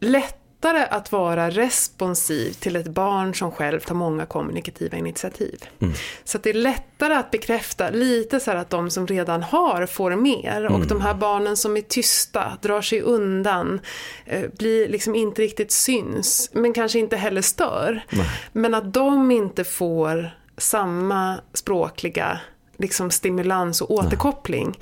lätt 0.00 0.41
lättare 0.62 0.86
att 0.90 1.12
vara 1.12 1.50
responsiv 1.50 2.52
till 2.52 2.76
ett 2.76 2.88
barn 2.88 3.34
som 3.34 3.52
själv 3.52 3.80
tar 3.80 3.94
många 3.94 4.26
kommunikativa 4.26 4.96
initiativ. 4.96 5.64
Mm. 5.80 5.94
Så 6.24 6.38
det 6.38 6.50
är 6.50 6.54
lättare 6.54 7.14
att 7.14 7.30
bekräfta 7.30 7.90
lite 7.90 8.40
så 8.40 8.50
här 8.50 8.58
att 8.58 8.70
de 8.70 8.90
som 8.90 9.06
redan 9.06 9.42
har 9.42 9.86
får 9.86 10.16
mer 10.16 10.60
mm. 10.60 10.72
och 10.72 10.86
de 10.86 11.00
här 11.00 11.14
barnen 11.14 11.56
som 11.56 11.76
är 11.76 11.80
tysta, 11.80 12.58
drar 12.62 12.82
sig 12.82 13.00
undan, 13.00 13.80
eh, 14.26 14.50
blir 14.58 14.88
liksom 14.88 15.14
inte 15.14 15.42
riktigt 15.42 15.72
syns, 15.72 16.50
men 16.52 16.72
kanske 16.72 16.98
inte 16.98 17.16
heller 17.16 17.42
stör. 17.42 18.04
Nej. 18.10 18.26
Men 18.52 18.74
att 18.74 18.94
de 18.94 19.30
inte 19.30 19.64
får 19.64 20.30
samma 20.56 21.40
språkliga 21.54 22.40
liksom 22.82 23.10
stimulans 23.10 23.80
och 23.80 23.90
återkoppling. 23.90 24.78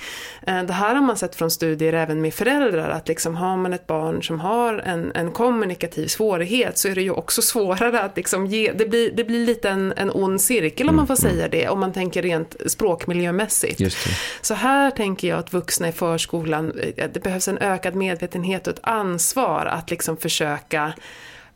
Ja. 0.46 0.62
Det 0.62 0.72
här 0.72 0.94
har 0.94 1.02
man 1.02 1.16
sett 1.16 1.36
från 1.36 1.50
studier 1.50 1.92
även 1.92 2.20
med 2.20 2.34
föräldrar, 2.34 2.90
att 2.90 3.08
liksom 3.08 3.36
har 3.36 3.56
man 3.56 3.72
ett 3.72 3.86
barn 3.86 4.22
som 4.22 4.40
har 4.40 4.74
en, 4.78 5.12
en 5.14 5.30
kommunikativ 5.32 6.06
svårighet 6.06 6.78
så 6.78 6.88
är 6.88 6.94
det 6.94 7.02
ju 7.02 7.10
också 7.10 7.42
svårare 7.42 8.00
att 8.00 8.16
liksom 8.16 8.46
ge, 8.46 8.72
det 8.72 8.86
blir, 8.86 9.12
det 9.12 9.24
blir 9.24 9.46
lite 9.46 9.70
en, 9.70 9.92
en 9.96 10.10
ond 10.10 10.40
cirkel 10.40 10.88
om 10.88 10.96
man 10.96 11.06
får 11.06 11.24
mm, 11.24 11.30
säga 11.30 11.46
mm. 11.46 11.50
det, 11.50 11.68
om 11.68 11.80
man 11.80 11.92
tänker 11.92 12.22
rent 12.22 12.56
språkmiljömässigt. 12.66 13.96
Så 14.40 14.54
här 14.54 14.90
tänker 14.90 15.28
jag 15.28 15.38
att 15.38 15.52
vuxna 15.52 15.88
i 15.88 15.92
förskolan, 15.92 16.72
eh, 16.96 17.10
det 17.12 17.22
behövs 17.22 17.48
en 17.48 17.58
ökad 17.58 17.94
medvetenhet 17.94 18.66
och 18.66 18.72
ett 18.72 18.80
ansvar 18.82 19.66
att 19.66 19.90
liksom 19.90 20.16
försöka 20.16 20.92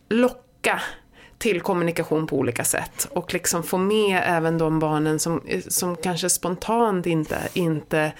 locka 0.08 0.80
till 1.44 1.60
kommunikation 1.60 2.26
på 2.26 2.36
olika 2.36 2.64
sätt. 2.64 3.08
Och 3.10 3.32
liksom 3.32 3.62
få 3.62 3.78
med 3.78 4.22
även 4.26 4.58
de 4.58 4.78
barnen 4.78 5.18
som, 5.18 5.42
som 5.68 5.96
kanske 5.96 6.30
spontant 6.30 7.06
inte, 7.06 7.38
inte 7.52 8.12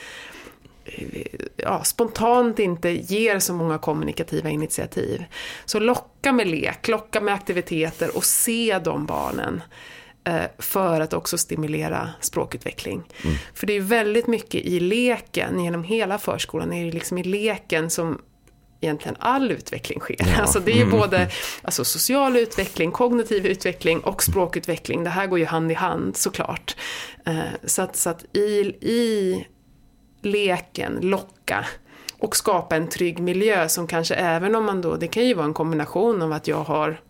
ja, 1.56 1.84
spontant 1.84 2.58
inte 2.58 2.90
ger 2.90 3.38
så 3.38 3.54
många 3.54 3.78
kommunikativa 3.78 4.50
initiativ. 4.50 5.24
Så 5.64 5.78
locka 5.78 6.32
med 6.32 6.46
lek, 6.46 6.88
locka 6.88 7.20
med 7.20 7.34
aktiviteter 7.34 8.16
och 8.16 8.24
se 8.24 8.78
de 8.84 9.06
barnen 9.06 9.62
eh, 10.24 10.44
för 10.58 11.00
att 11.00 11.12
också 11.12 11.38
stimulera 11.38 12.10
språkutveckling. 12.20 13.02
Mm. 13.24 13.37
För 13.54 13.66
det 13.66 13.72
är 13.72 13.80
väldigt 13.80 14.26
mycket 14.26 14.64
i 14.64 14.80
leken, 14.80 15.64
genom 15.64 15.84
hela 15.84 16.18
förskolan, 16.18 16.72
är 16.72 16.84
det 16.84 16.92
liksom 16.92 17.18
i 17.18 17.22
leken 17.24 17.90
som 17.90 18.20
egentligen 18.85 19.16
all 19.20 19.51
utveckling 19.51 20.01
sker. 20.01 20.16
Ja. 20.18 20.40
Alltså 20.40 20.61
det 20.61 20.73
är 20.73 20.77
ju 20.77 20.83
mm. 20.83 20.99
både 20.99 21.29
alltså 21.62 21.85
social 21.85 22.37
utveckling, 22.37 22.90
kognitiv 22.90 23.47
utveckling 23.47 24.01
och 24.01 24.23
språkutveckling. 24.23 25.05
Det 25.05 25.11
här 25.11 25.27
går 25.27 25.38
ju 25.38 25.44
hand 25.44 25.73
i 25.73 25.75
hand 25.75 26.16
såklart. 26.16 26.77
Eh, 27.27 27.38
så 27.64 27.83
att, 27.83 27.97
så 27.97 28.11
att 28.11 28.25
i, 28.37 28.40
i 28.81 29.47
leken 30.23 30.99
locka 31.03 31.66
och 32.18 32.37
skapa 32.37 32.77
en 32.77 32.88
trygg 32.88 33.18
miljö 33.18 33.68
som 33.68 33.87
kanske 33.87 34.14
även 34.14 34.55
om 34.55 34.64
man 34.64 34.81
då, 34.81 34.97
det 34.97 35.09
kan 35.09 35.27
ju 35.27 35.35
vara 35.35 35.47
en 35.47 35.55
kombination 35.55 36.23
av 36.23 36.33
att 36.33 36.49
jag 36.49 36.64
har 36.64 37.01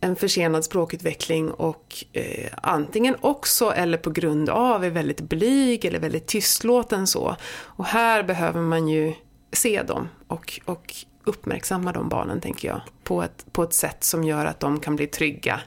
en 0.00 0.16
försenad 0.16 0.64
språkutveckling 0.64 1.50
och 1.50 2.04
eh, 2.12 2.48
antingen 2.62 3.16
också 3.20 3.70
eller 3.70 3.98
på 3.98 4.10
grund 4.10 4.48
av 4.48 4.84
är 4.84 4.90
väldigt 4.90 5.20
blyg 5.20 5.84
eller 5.84 5.98
väldigt 5.98 6.26
tystlåten 6.26 7.06
så. 7.06 7.36
Och 7.50 7.84
här 7.84 8.22
behöver 8.22 8.60
man 8.60 8.88
ju 8.88 9.14
se 9.52 9.82
dem 9.82 10.08
och, 10.26 10.60
och 10.64 10.94
uppmärksamma 11.24 11.92
de 11.92 12.08
barnen, 12.08 12.40
tänker 12.40 12.68
jag, 12.68 12.80
på 13.04 13.22
ett, 13.22 13.46
på 13.52 13.62
ett 13.62 13.72
sätt 13.72 14.04
som 14.04 14.24
gör 14.24 14.44
att 14.46 14.60
de 14.60 14.80
kan 14.80 14.96
bli 14.96 15.06
trygga 15.06 15.60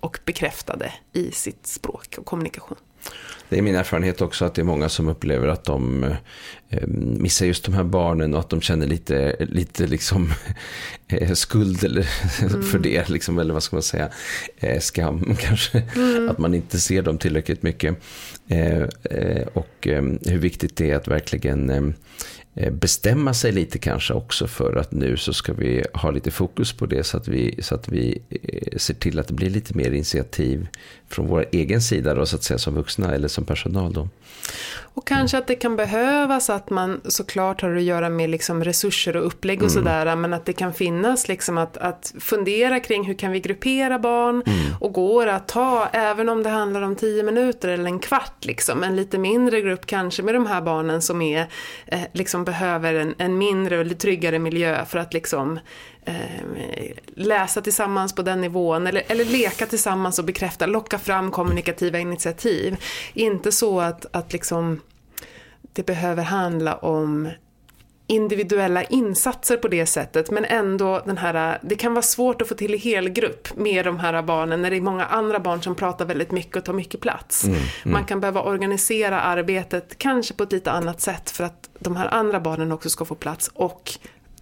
och 0.00 0.18
bekräftade 0.24 0.92
i 1.12 1.30
sitt 1.30 1.66
språk 1.66 2.14
och 2.18 2.26
kommunikation. 2.26 2.76
Det 3.48 3.58
är 3.58 3.62
min 3.62 3.74
erfarenhet 3.74 4.20
också 4.20 4.44
att 4.44 4.54
det 4.54 4.62
är 4.62 4.64
många 4.64 4.88
som 4.88 5.08
upplever 5.08 5.48
att 5.48 5.64
de 5.64 6.04
eh, 6.68 6.86
missar 6.88 7.46
just 7.46 7.64
de 7.64 7.74
här 7.74 7.84
barnen 7.84 8.34
och 8.34 8.40
att 8.40 8.48
de 8.48 8.60
känner 8.60 8.86
lite, 8.86 9.36
lite 9.38 9.86
liksom 9.86 10.32
eh, 11.08 11.32
skuld 11.32 11.84
eller, 11.84 12.08
mm. 12.42 12.62
för 12.70 12.78
det, 12.78 13.08
liksom, 13.08 13.38
eller 13.38 13.54
vad 13.54 13.62
ska 13.62 13.76
man 13.76 13.82
säga, 13.82 14.08
eh, 14.56 14.80
skam 14.80 15.36
kanske, 15.40 15.82
mm. 15.96 16.28
att 16.28 16.38
man 16.38 16.54
inte 16.54 16.80
ser 16.80 17.02
dem 17.02 17.18
tillräckligt 17.18 17.62
mycket. 17.62 17.96
Och 19.52 19.88
hur 20.26 20.38
viktigt 20.38 20.76
det 20.76 20.90
är 20.90 20.96
att 20.96 21.08
verkligen 21.08 21.94
bestämma 22.70 23.34
sig 23.34 23.52
lite 23.52 23.78
kanske 23.78 24.14
också 24.14 24.46
för 24.46 24.76
att 24.76 24.92
nu 24.92 25.16
så 25.16 25.32
ska 25.32 25.52
vi 25.52 25.84
ha 25.94 26.10
lite 26.10 26.30
fokus 26.30 26.72
på 26.72 26.86
det 26.86 27.04
så 27.04 27.16
att 27.16 27.28
vi, 27.28 27.62
så 27.62 27.74
att 27.74 27.88
vi 27.88 28.22
eh, 28.30 28.78
ser 28.78 28.94
till 28.94 29.18
att 29.18 29.28
det 29.28 29.34
blir 29.34 29.50
lite 29.50 29.76
mer 29.76 29.90
initiativ 29.90 30.68
från 31.08 31.26
vår 31.26 31.46
egen 31.52 31.80
sida 31.80 32.14
då, 32.14 32.26
så 32.26 32.36
att 32.36 32.42
säga 32.42 32.58
som 32.58 32.74
vuxna 32.74 33.14
eller 33.14 33.28
som 33.28 33.44
personal 33.44 33.92
då. 33.92 34.08
Och 34.96 35.06
kanske 35.06 35.38
att 35.38 35.46
det 35.46 35.54
kan 35.54 35.76
behövas 35.76 36.50
att 36.50 36.70
man 36.70 37.00
såklart 37.04 37.62
har 37.62 37.76
att 37.76 37.82
göra 37.82 38.08
med 38.08 38.30
liksom 38.30 38.64
resurser 38.64 39.16
och 39.16 39.26
upplägg 39.26 39.62
och 39.62 39.70
mm. 39.70 39.74
sådär. 39.74 40.16
Men 40.16 40.34
att 40.34 40.44
det 40.44 40.52
kan 40.52 40.74
finnas 40.74 41.28
liksom 41.28 41.58
att, 41.58 41.76
att 41.76 42.14
fundera 42.20 42.80
kring 42.80 43.04
hur 43.04 43.14
kan 43.14 43.32
vi 43.32 43.40
gruppera 43.40 43.98
barn. 43.98 44.42
Mm. 44.46 44.58
Och 44.80 44.92
går 44.92 45.26
att 45.26 45.48
ta, 45.48 45.88
även 45.92 46.28
om 46.28 46.42
det 46.42 46.50
handlar 46.50 46.82
om 46.82 46.96
tio 46.96 47.22
minuter 47.22 47.68
eller 47.68 47.84
en 47.84 47.98
kvart, 47.98 48.44
liksom, 48.44 48.82
en 48.82 48.96
lite 48.96 49.18
mindre 49.18 49.60
grupp 49.60 49.86
kanske 49.86 50.22
med 50.22 50.34
de 50.34 50.46
här 50.46 50.60
barnen 50.60 51.02
som 51.02 51.22
är, 51.22 51.46
eh, 51.86 52.00
liksom 52.12 52.44
behöver 52.46 52.94
en, 52.94 53.14
en 53.18 53.38
mindre 53.38 53.78
och 53.78 53.98
tryggare 53.98 54.38
miljö 54.38 54.84
för 54.84 54.98
att 54.98 55.14
liksom 55.14 55.60
eh, 56.04 56.14
läsa 57.14 57.60
tillsammans 57.60 58.14
på 58.14 58.22
den 58.22 58.40
nivån 58.40 58.86
eller, 58.86 59.02
eller 59.06 59.24
leka 59.24 59.66
tillsammans 59.66 60.18
och 60.18 60.24
bekräfta, 60.24 60.66
locka 60.66 60.98
fram 60.98 61.30
kommunikativa 61.30 61.98
initiativ. 61.98 62.76
Inte 63.14 63.52
så 63.52 63.80
att, 63.80 64.06
att 64.16 64.32
liksom 64.32 64.80
det 65.72 65.86
behöver 65.86 66.22
handla 66.22 66.76
om 66.76 67.30
individuella 68.06 68.84
insatser 68.84 69.56
på 69.56 69.68
det 69.68 69.86
sättet 69.86 70.30
men 70.30 70.44
ändå 70.44 71.02
den 71.06 71.18
här, 71.18 71.58
det 71.62 71.76
kan 71.76 71.94
vara 71.94 72.02
svårt 72.02 72.42
att 72.42 72.48
få 72.48 72.54
till 72.54 72.74
i 72.74 72.78
helgrupp 72.78 73.56
med 73.56 73.84
de 73.84 73.98
här 73.98 74.22
barnen 74.22 74.62
när 74.62 74.70
det 74.70 74.76
är 74.76 74.80
många 74.80 75.06
andra 75.06 75.40
barn 75.40 75.62
som 75.62 75.74
pratar 75.74 76.04
väldigt 76.04 76.30
mycket 76.30 76.56
och 76.56 76.64
tar 76.64 76.72
mycket 76.72 77.00
plats. 77.00 77.44
Mm, 77.44 77.56
mm. 77.56 77.68
Man 77.84 78.04
kan 78.04 78.20
behöva 78.20 78.42
organisera 78.42 79.20
arbetet 79.20 79.98
kanske 79.98 80.34
på 80.34 80.42
ett 80.42 80.52
lite 80.52 80.70
annat 80.70 81.00
sätt 81.00 81.30
för 81.30 81.44
att 81.44 81.68
de 81.78 81.96
här 81.96 82.14
andra 82.14 82.40
barnen 82.40 82.72
också 82.72 82.90
ska 82.90 83.04
få 83.04 83.14
plats 83.14 83.50
och 83.54 83.92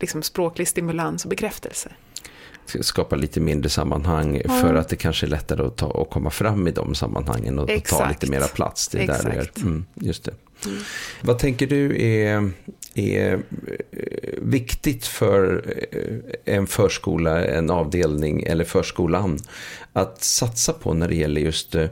liksom 0.00 0.22
språklig 0.22 0.68
stimulans 0.68 1.24
och 1.24 1.31
bekräftelse 1.31 1.90
skapa 2.81 3.16
lite 3.16 3.40
mindre 3.40 3.70
sammanhang 3.70 4.37
mm. 4.37 4.61
för 4.61 4.74
att 4.74 4.88
det 4.88 4.96
kanske 4.96 5.27
är 5.27 5.29
lättare 5.29 5.66
att, 5.66 5.77
ta, 5.77 6.03
att 6.03 6.11
komma 6.11 6.31
fram 6.31 6.68
i 6.68 6.70
de 6.70 6.94
sammanhangen 6.94 7.59
och 7.59 7.70
Exakt. 7.70 8.03
ta 8.03 8.09
lite 8.09 8.31
mera 8.31 8.46
plats. 8.48 8.88
Det 8.88 8.98
är 8.98 9.03
Exakt. 9.03 9.22
där 9.24 9.31
det 9.31 9.37
är. 9.37 9.62
Mm, 9.62 9.85
just 9.94 10.24
det. 10.24 10.35
Mm. 10.66 10.83
Vad 11.20 11.38
tänker 11.38 11.66
du 11.66 12.03
är, 12.03 12.50
är 12.94 13.33
eh, 13.33 13.38
viktigt 14.38 15.07
för 15.07 15.64
eh, 15.92 16.55
en 16.55 16.66
förskola, 16.66 17.44
en 17.44 17.70
avdelning 17.70 18.42
eller 18.42 18.64
förskolan 18.64 19.38
att 19.92 20.22
satsa 20.22 20.72
på 20.72 20.94
när 20.94 21.09
det 21.09 21.14
gäller 21.14 21.40
just 21.40 21.74
eh, 21.74 21.87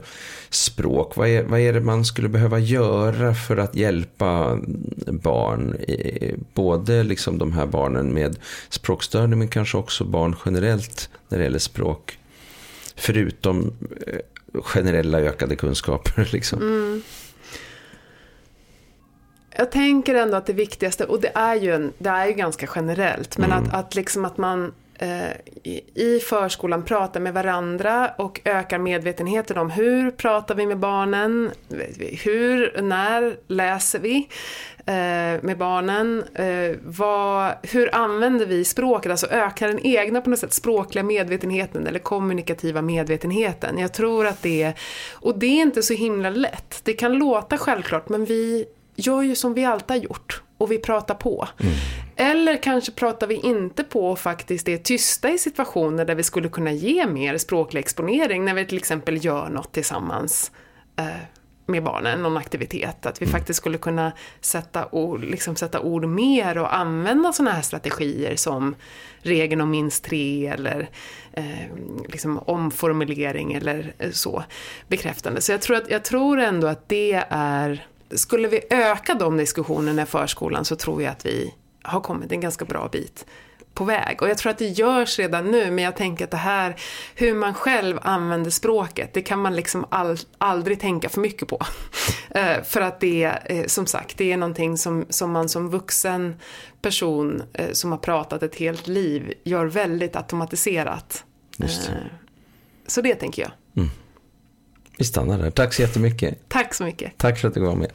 språk? 0.49 1.15
Vad 1.15 1.27
är, 1.27 1.43
vad 1.43 1.59
är 1.59 1.73
det 1.73 1.81
man 1.81 2.05
skulle 2.05 2.29
behöva 2.29 2.59
göra 2.59 3.35
för 3.35 3.57
att 3.57 3.75
hjälpa 3.75 4.59
barn? 5.07 5.77
Både 6.53 7.03
liksom 7.03 7.37
de 7.37 7.53
här 7.53 7.65
barnen 7.65 8.13
med 8.13 8.37
språkstörning 8.69 9.39
men 9.39 9.47
kanske 9.47 9.77
också 9.77 10.03
barn 10.03 10.35
generellt 10.45 11.09
när 11.29 11.37
det 11.37 11.43
gäller 11.43 11.59
språk. 11.59 12.17
Förutom 12.95 13.73
generella 14.53 15.19
ökade 15.19 15.55
kunskaper. 15.55 16.29
Liksom. 16.31 16.61
Mm. 16.61 17.01
Jag 19.57 19.71
tänker 19.71 20.15
ändå 20.15 20.37
att 20.37 20.45
det 20.45 20.53
viktigaste, 20.53 21.05
och 21.05 21.21
det 21.21 21.31
är 21.35 21.55
ju, 21.55 21.73
en, 21.73 21.93
det 21.97 22.09
är 22.09 22.27
ju 22.27 22.33
ganska 22.33 22.67
generellt, 22.75 23.37
men 23.37 23.51
mm. 23.51 23.63
att, 23.63 23.73
att, 23.73 23.95
liksom 23.95 24.25
att 24.25 24.37
man 24.37 24.73
eh, 24.93 25.29
i 25.93 26.19
förskolan 26.29 26.83
pratar 26.83 27.19
med 27.19 27.33
varandra 27.33 28.11
och 28.17 28.41
ökar 28.45 28.79
medvetenheten 28.79 29.57
om 29.57 29.69
hur 29.69 30.11
pratar 30.11 30.55
vi 30.55 30.65
med 30.65 30.77
barnen, 30.77 31.51
hur, 32.23 32.81
när 32.81 33.35
läser 33.47 33.99
vi 33.99 34.27
eh, 34.85 35.43
med 35.43 35.57
barnen, 35.57 36.23
eh, 36.33 36.77
vad, 36.83 37.51
hur 37.63 37.95
använder 37.95 38.45
vi 38.45 38.65
språket, 38.65 39.11
alltså 39.11 39.27
ökar 39.27 39.67
den 39.67 39.79
egna 39.85 40.21
på 40.21 40.29
något 40.29 40.39
sätt 40.39 40.53
språkliga 40.53 41.03
medvetenheten 41.03 41.87
eller 41.87 41.99
kommunikativa 41.99 42.81
medvetenheten. 42.81 43.77
Jag 43.77 43.93
tror 43.93 44.27
att 44.27 44.41
det 44.41 44.63
är, 44.63 44.73
och 45.11 45.39
det 45.39 45.45
är 45.45 45.61
inte 45.61 45.83
så 45.83 45.93
himla 45.93 46.29
lätt, 46.29 46.79
det 46.83 46.93
kan 46.93 47.13
låta 47.13 47.57
självklart 47.57 48.09
men 48.09 48.25
vi 48.25 48.65
gör 48.95 49.21
ju 49.21 49.35
som 49.35 49.53
vi 49.53 49.65
alltid 49.65 49.89
har 49.89 50.03
gjort 50.03 50.41
och 50.57 50.71
vi 50.71 50.77
pratar 50.77 51.15
på. 51.15 51.47
Mm. 51.59 51.73
Eller 52.15 52.63
kanske 52.63 52.91
pratar 52.91 53.27
vi 53.27 53.35
inte 53.35 53.83
på 53.83 54.11
och 54.11 54.19
faktiskt 54.19 54.67
är 54.67 54.77
tysta 54.77 55.29
i 55.29 55.37
situationer 55.37 56.05
där 56.05 56.15
vi 56.15 56.23
skulle 56.23 56.49
kunna 56.49 56.71
ge 56.71 57.07
mer 57.07 57.37
språklig 57.37 57.79
exponering 57.79 58.45
när 58.45 58.53
vi 58.53 58.65
till 58.65 58.77
exempel 58.77 59.25
gör 59.25 59.49
något 59.49 59.71
tillsammans 59.71 60.51
eh, 60.99 61.05
med 61.65 61.83
barnen, 61.83 62.21
någon 62.21 62.37
aktivitet. 62.37 63.05
Att 63.05 63.21
vi 63.21 63.25
mm. 63.25 63.31
faktiskt 63.31 63.57
skulle 63.57 63.77
kunna 63.77 64.11
sätta 64.41 64.87
ord, 64.91 65.23
liksom 65.23 65.55
sätta 65.55 65.79
ord 65.79 66.05
mer 66.05 66.57
och 66.57 66.75
använda 66.75 67.33
sådana 67.33 67.51
här 67.51 67.61
strategier 67.61 68.35
som 68.35 68.75
regeln 69.21 69.61
om 69.61 69.69
minst 69.69 70.03
tre 70.03 70.47
eller 70.47 70.89
eh, 71.33 71.75
liksom 72.09 72.39
omformulering 72.39 73.53
eller 73.53 73.93
så 74.11 74.43
bekräftande. 74.87 75.41
Så 75.41 75.51
jag 75.51 75.61
tror, 75.61 75.77
att, 75.77 75.89
jag 75.89 76.03
tror 76.03 76.39
ändå 76.39 76.67
att 76.67 76.89
det 76.89 77.23
är 77.29 77.87
skulle 78.15 78.47
vi 78.47 78.61
öka 78.69 79.13
de 79.13 79.37
diskussionerna 79.37 80.01
i 80.01 80.05
förskolan 80.05 80.65
så 80.65 80.75
tror 80.75 81.01
jag 81.01 81.11
att 81.11 81.25
vi 81.25 81.53
har 81.81 82.01
kommit 82.01 82.31
en 82.31 82.41
ganska 82.41 82.65
bra 82.65 82.89
bit 82.91 83.25
på 83.73 83.83
väg. 83.83 84.21
Och 84.21 84.29
jag 84.29 84.37
tror 84.37 84.51
att 84.51 84.57
det 84.57 84.67
görs 84.67 85.19
redan 85.19 85.51
nu, 85.51 85.71
men 85.71 85.83
jag 85.83 85.95
tänker 85.95 86.25
att 86.25 86.31
det 86.31 86.37
här, 86.37 86.75
hur 87.15 87.35
man 87.35 87.53
själv 87.53 87.99
använder 88.01 88.51
språket, 88.51 89.13
det 89.13 89.21
kan 89.21 89.39
man 89.39 89.55
liksom 89.55 89.85
all, 89.89 90.17
aldrig 90.37 90.79
tänka 90.79 91.09
för 91.09 91.21
mycket 91.21 91.47
på. 91.47 91.59
eh, 92.29 92.63
för 92.63 92.81
att 92.81 92.99
det, 92.99 93.23
eh, 93.45 93.65
som 93.65 93.85
sagt, 93.85 94.17
det 94.17 94.31
är 94.31 94.37
någonting 94.37 94.77
som, 94.77 95.05
som 95.09 95.31
man 95.31 95.49
som 95.49 95.69
vuxen 95.69 96.35
person 96.81 97.43
eh, 97.53 97.71
som 97.71 97.91
har 97.91 97.97
pratat 97.97 98.43
ett 98.43 98.55
helt 98.55 98.87
liv 98.87 99.33
gör 99.43 99.65
väldigt 99.65 100.15
automatiserat. 100.15 101.23
Det. 101.57 101.65
Eh, 101.65 101.95
så 102.87 103.01
det 103.01 103.15
tänker 103.15 103.41
jag. 103.41 103.51
Mm. 103.77 103.89
Vi 104.97 105.05
stannar 105.05 105.37
där. 105.37 105.51
Tack 105.51 105.73
så 105.73 105.81
jättemycket. 105.81 106.49
Tack 106.49 106.73
så 106.73 106.83
mycket. 106.83 107.17
Tack 107.17 107.39
för 107.39 107.47
att 107.47 107.53
du 107.53 107.59
var 107.59 107.75
med. 107.75 107.91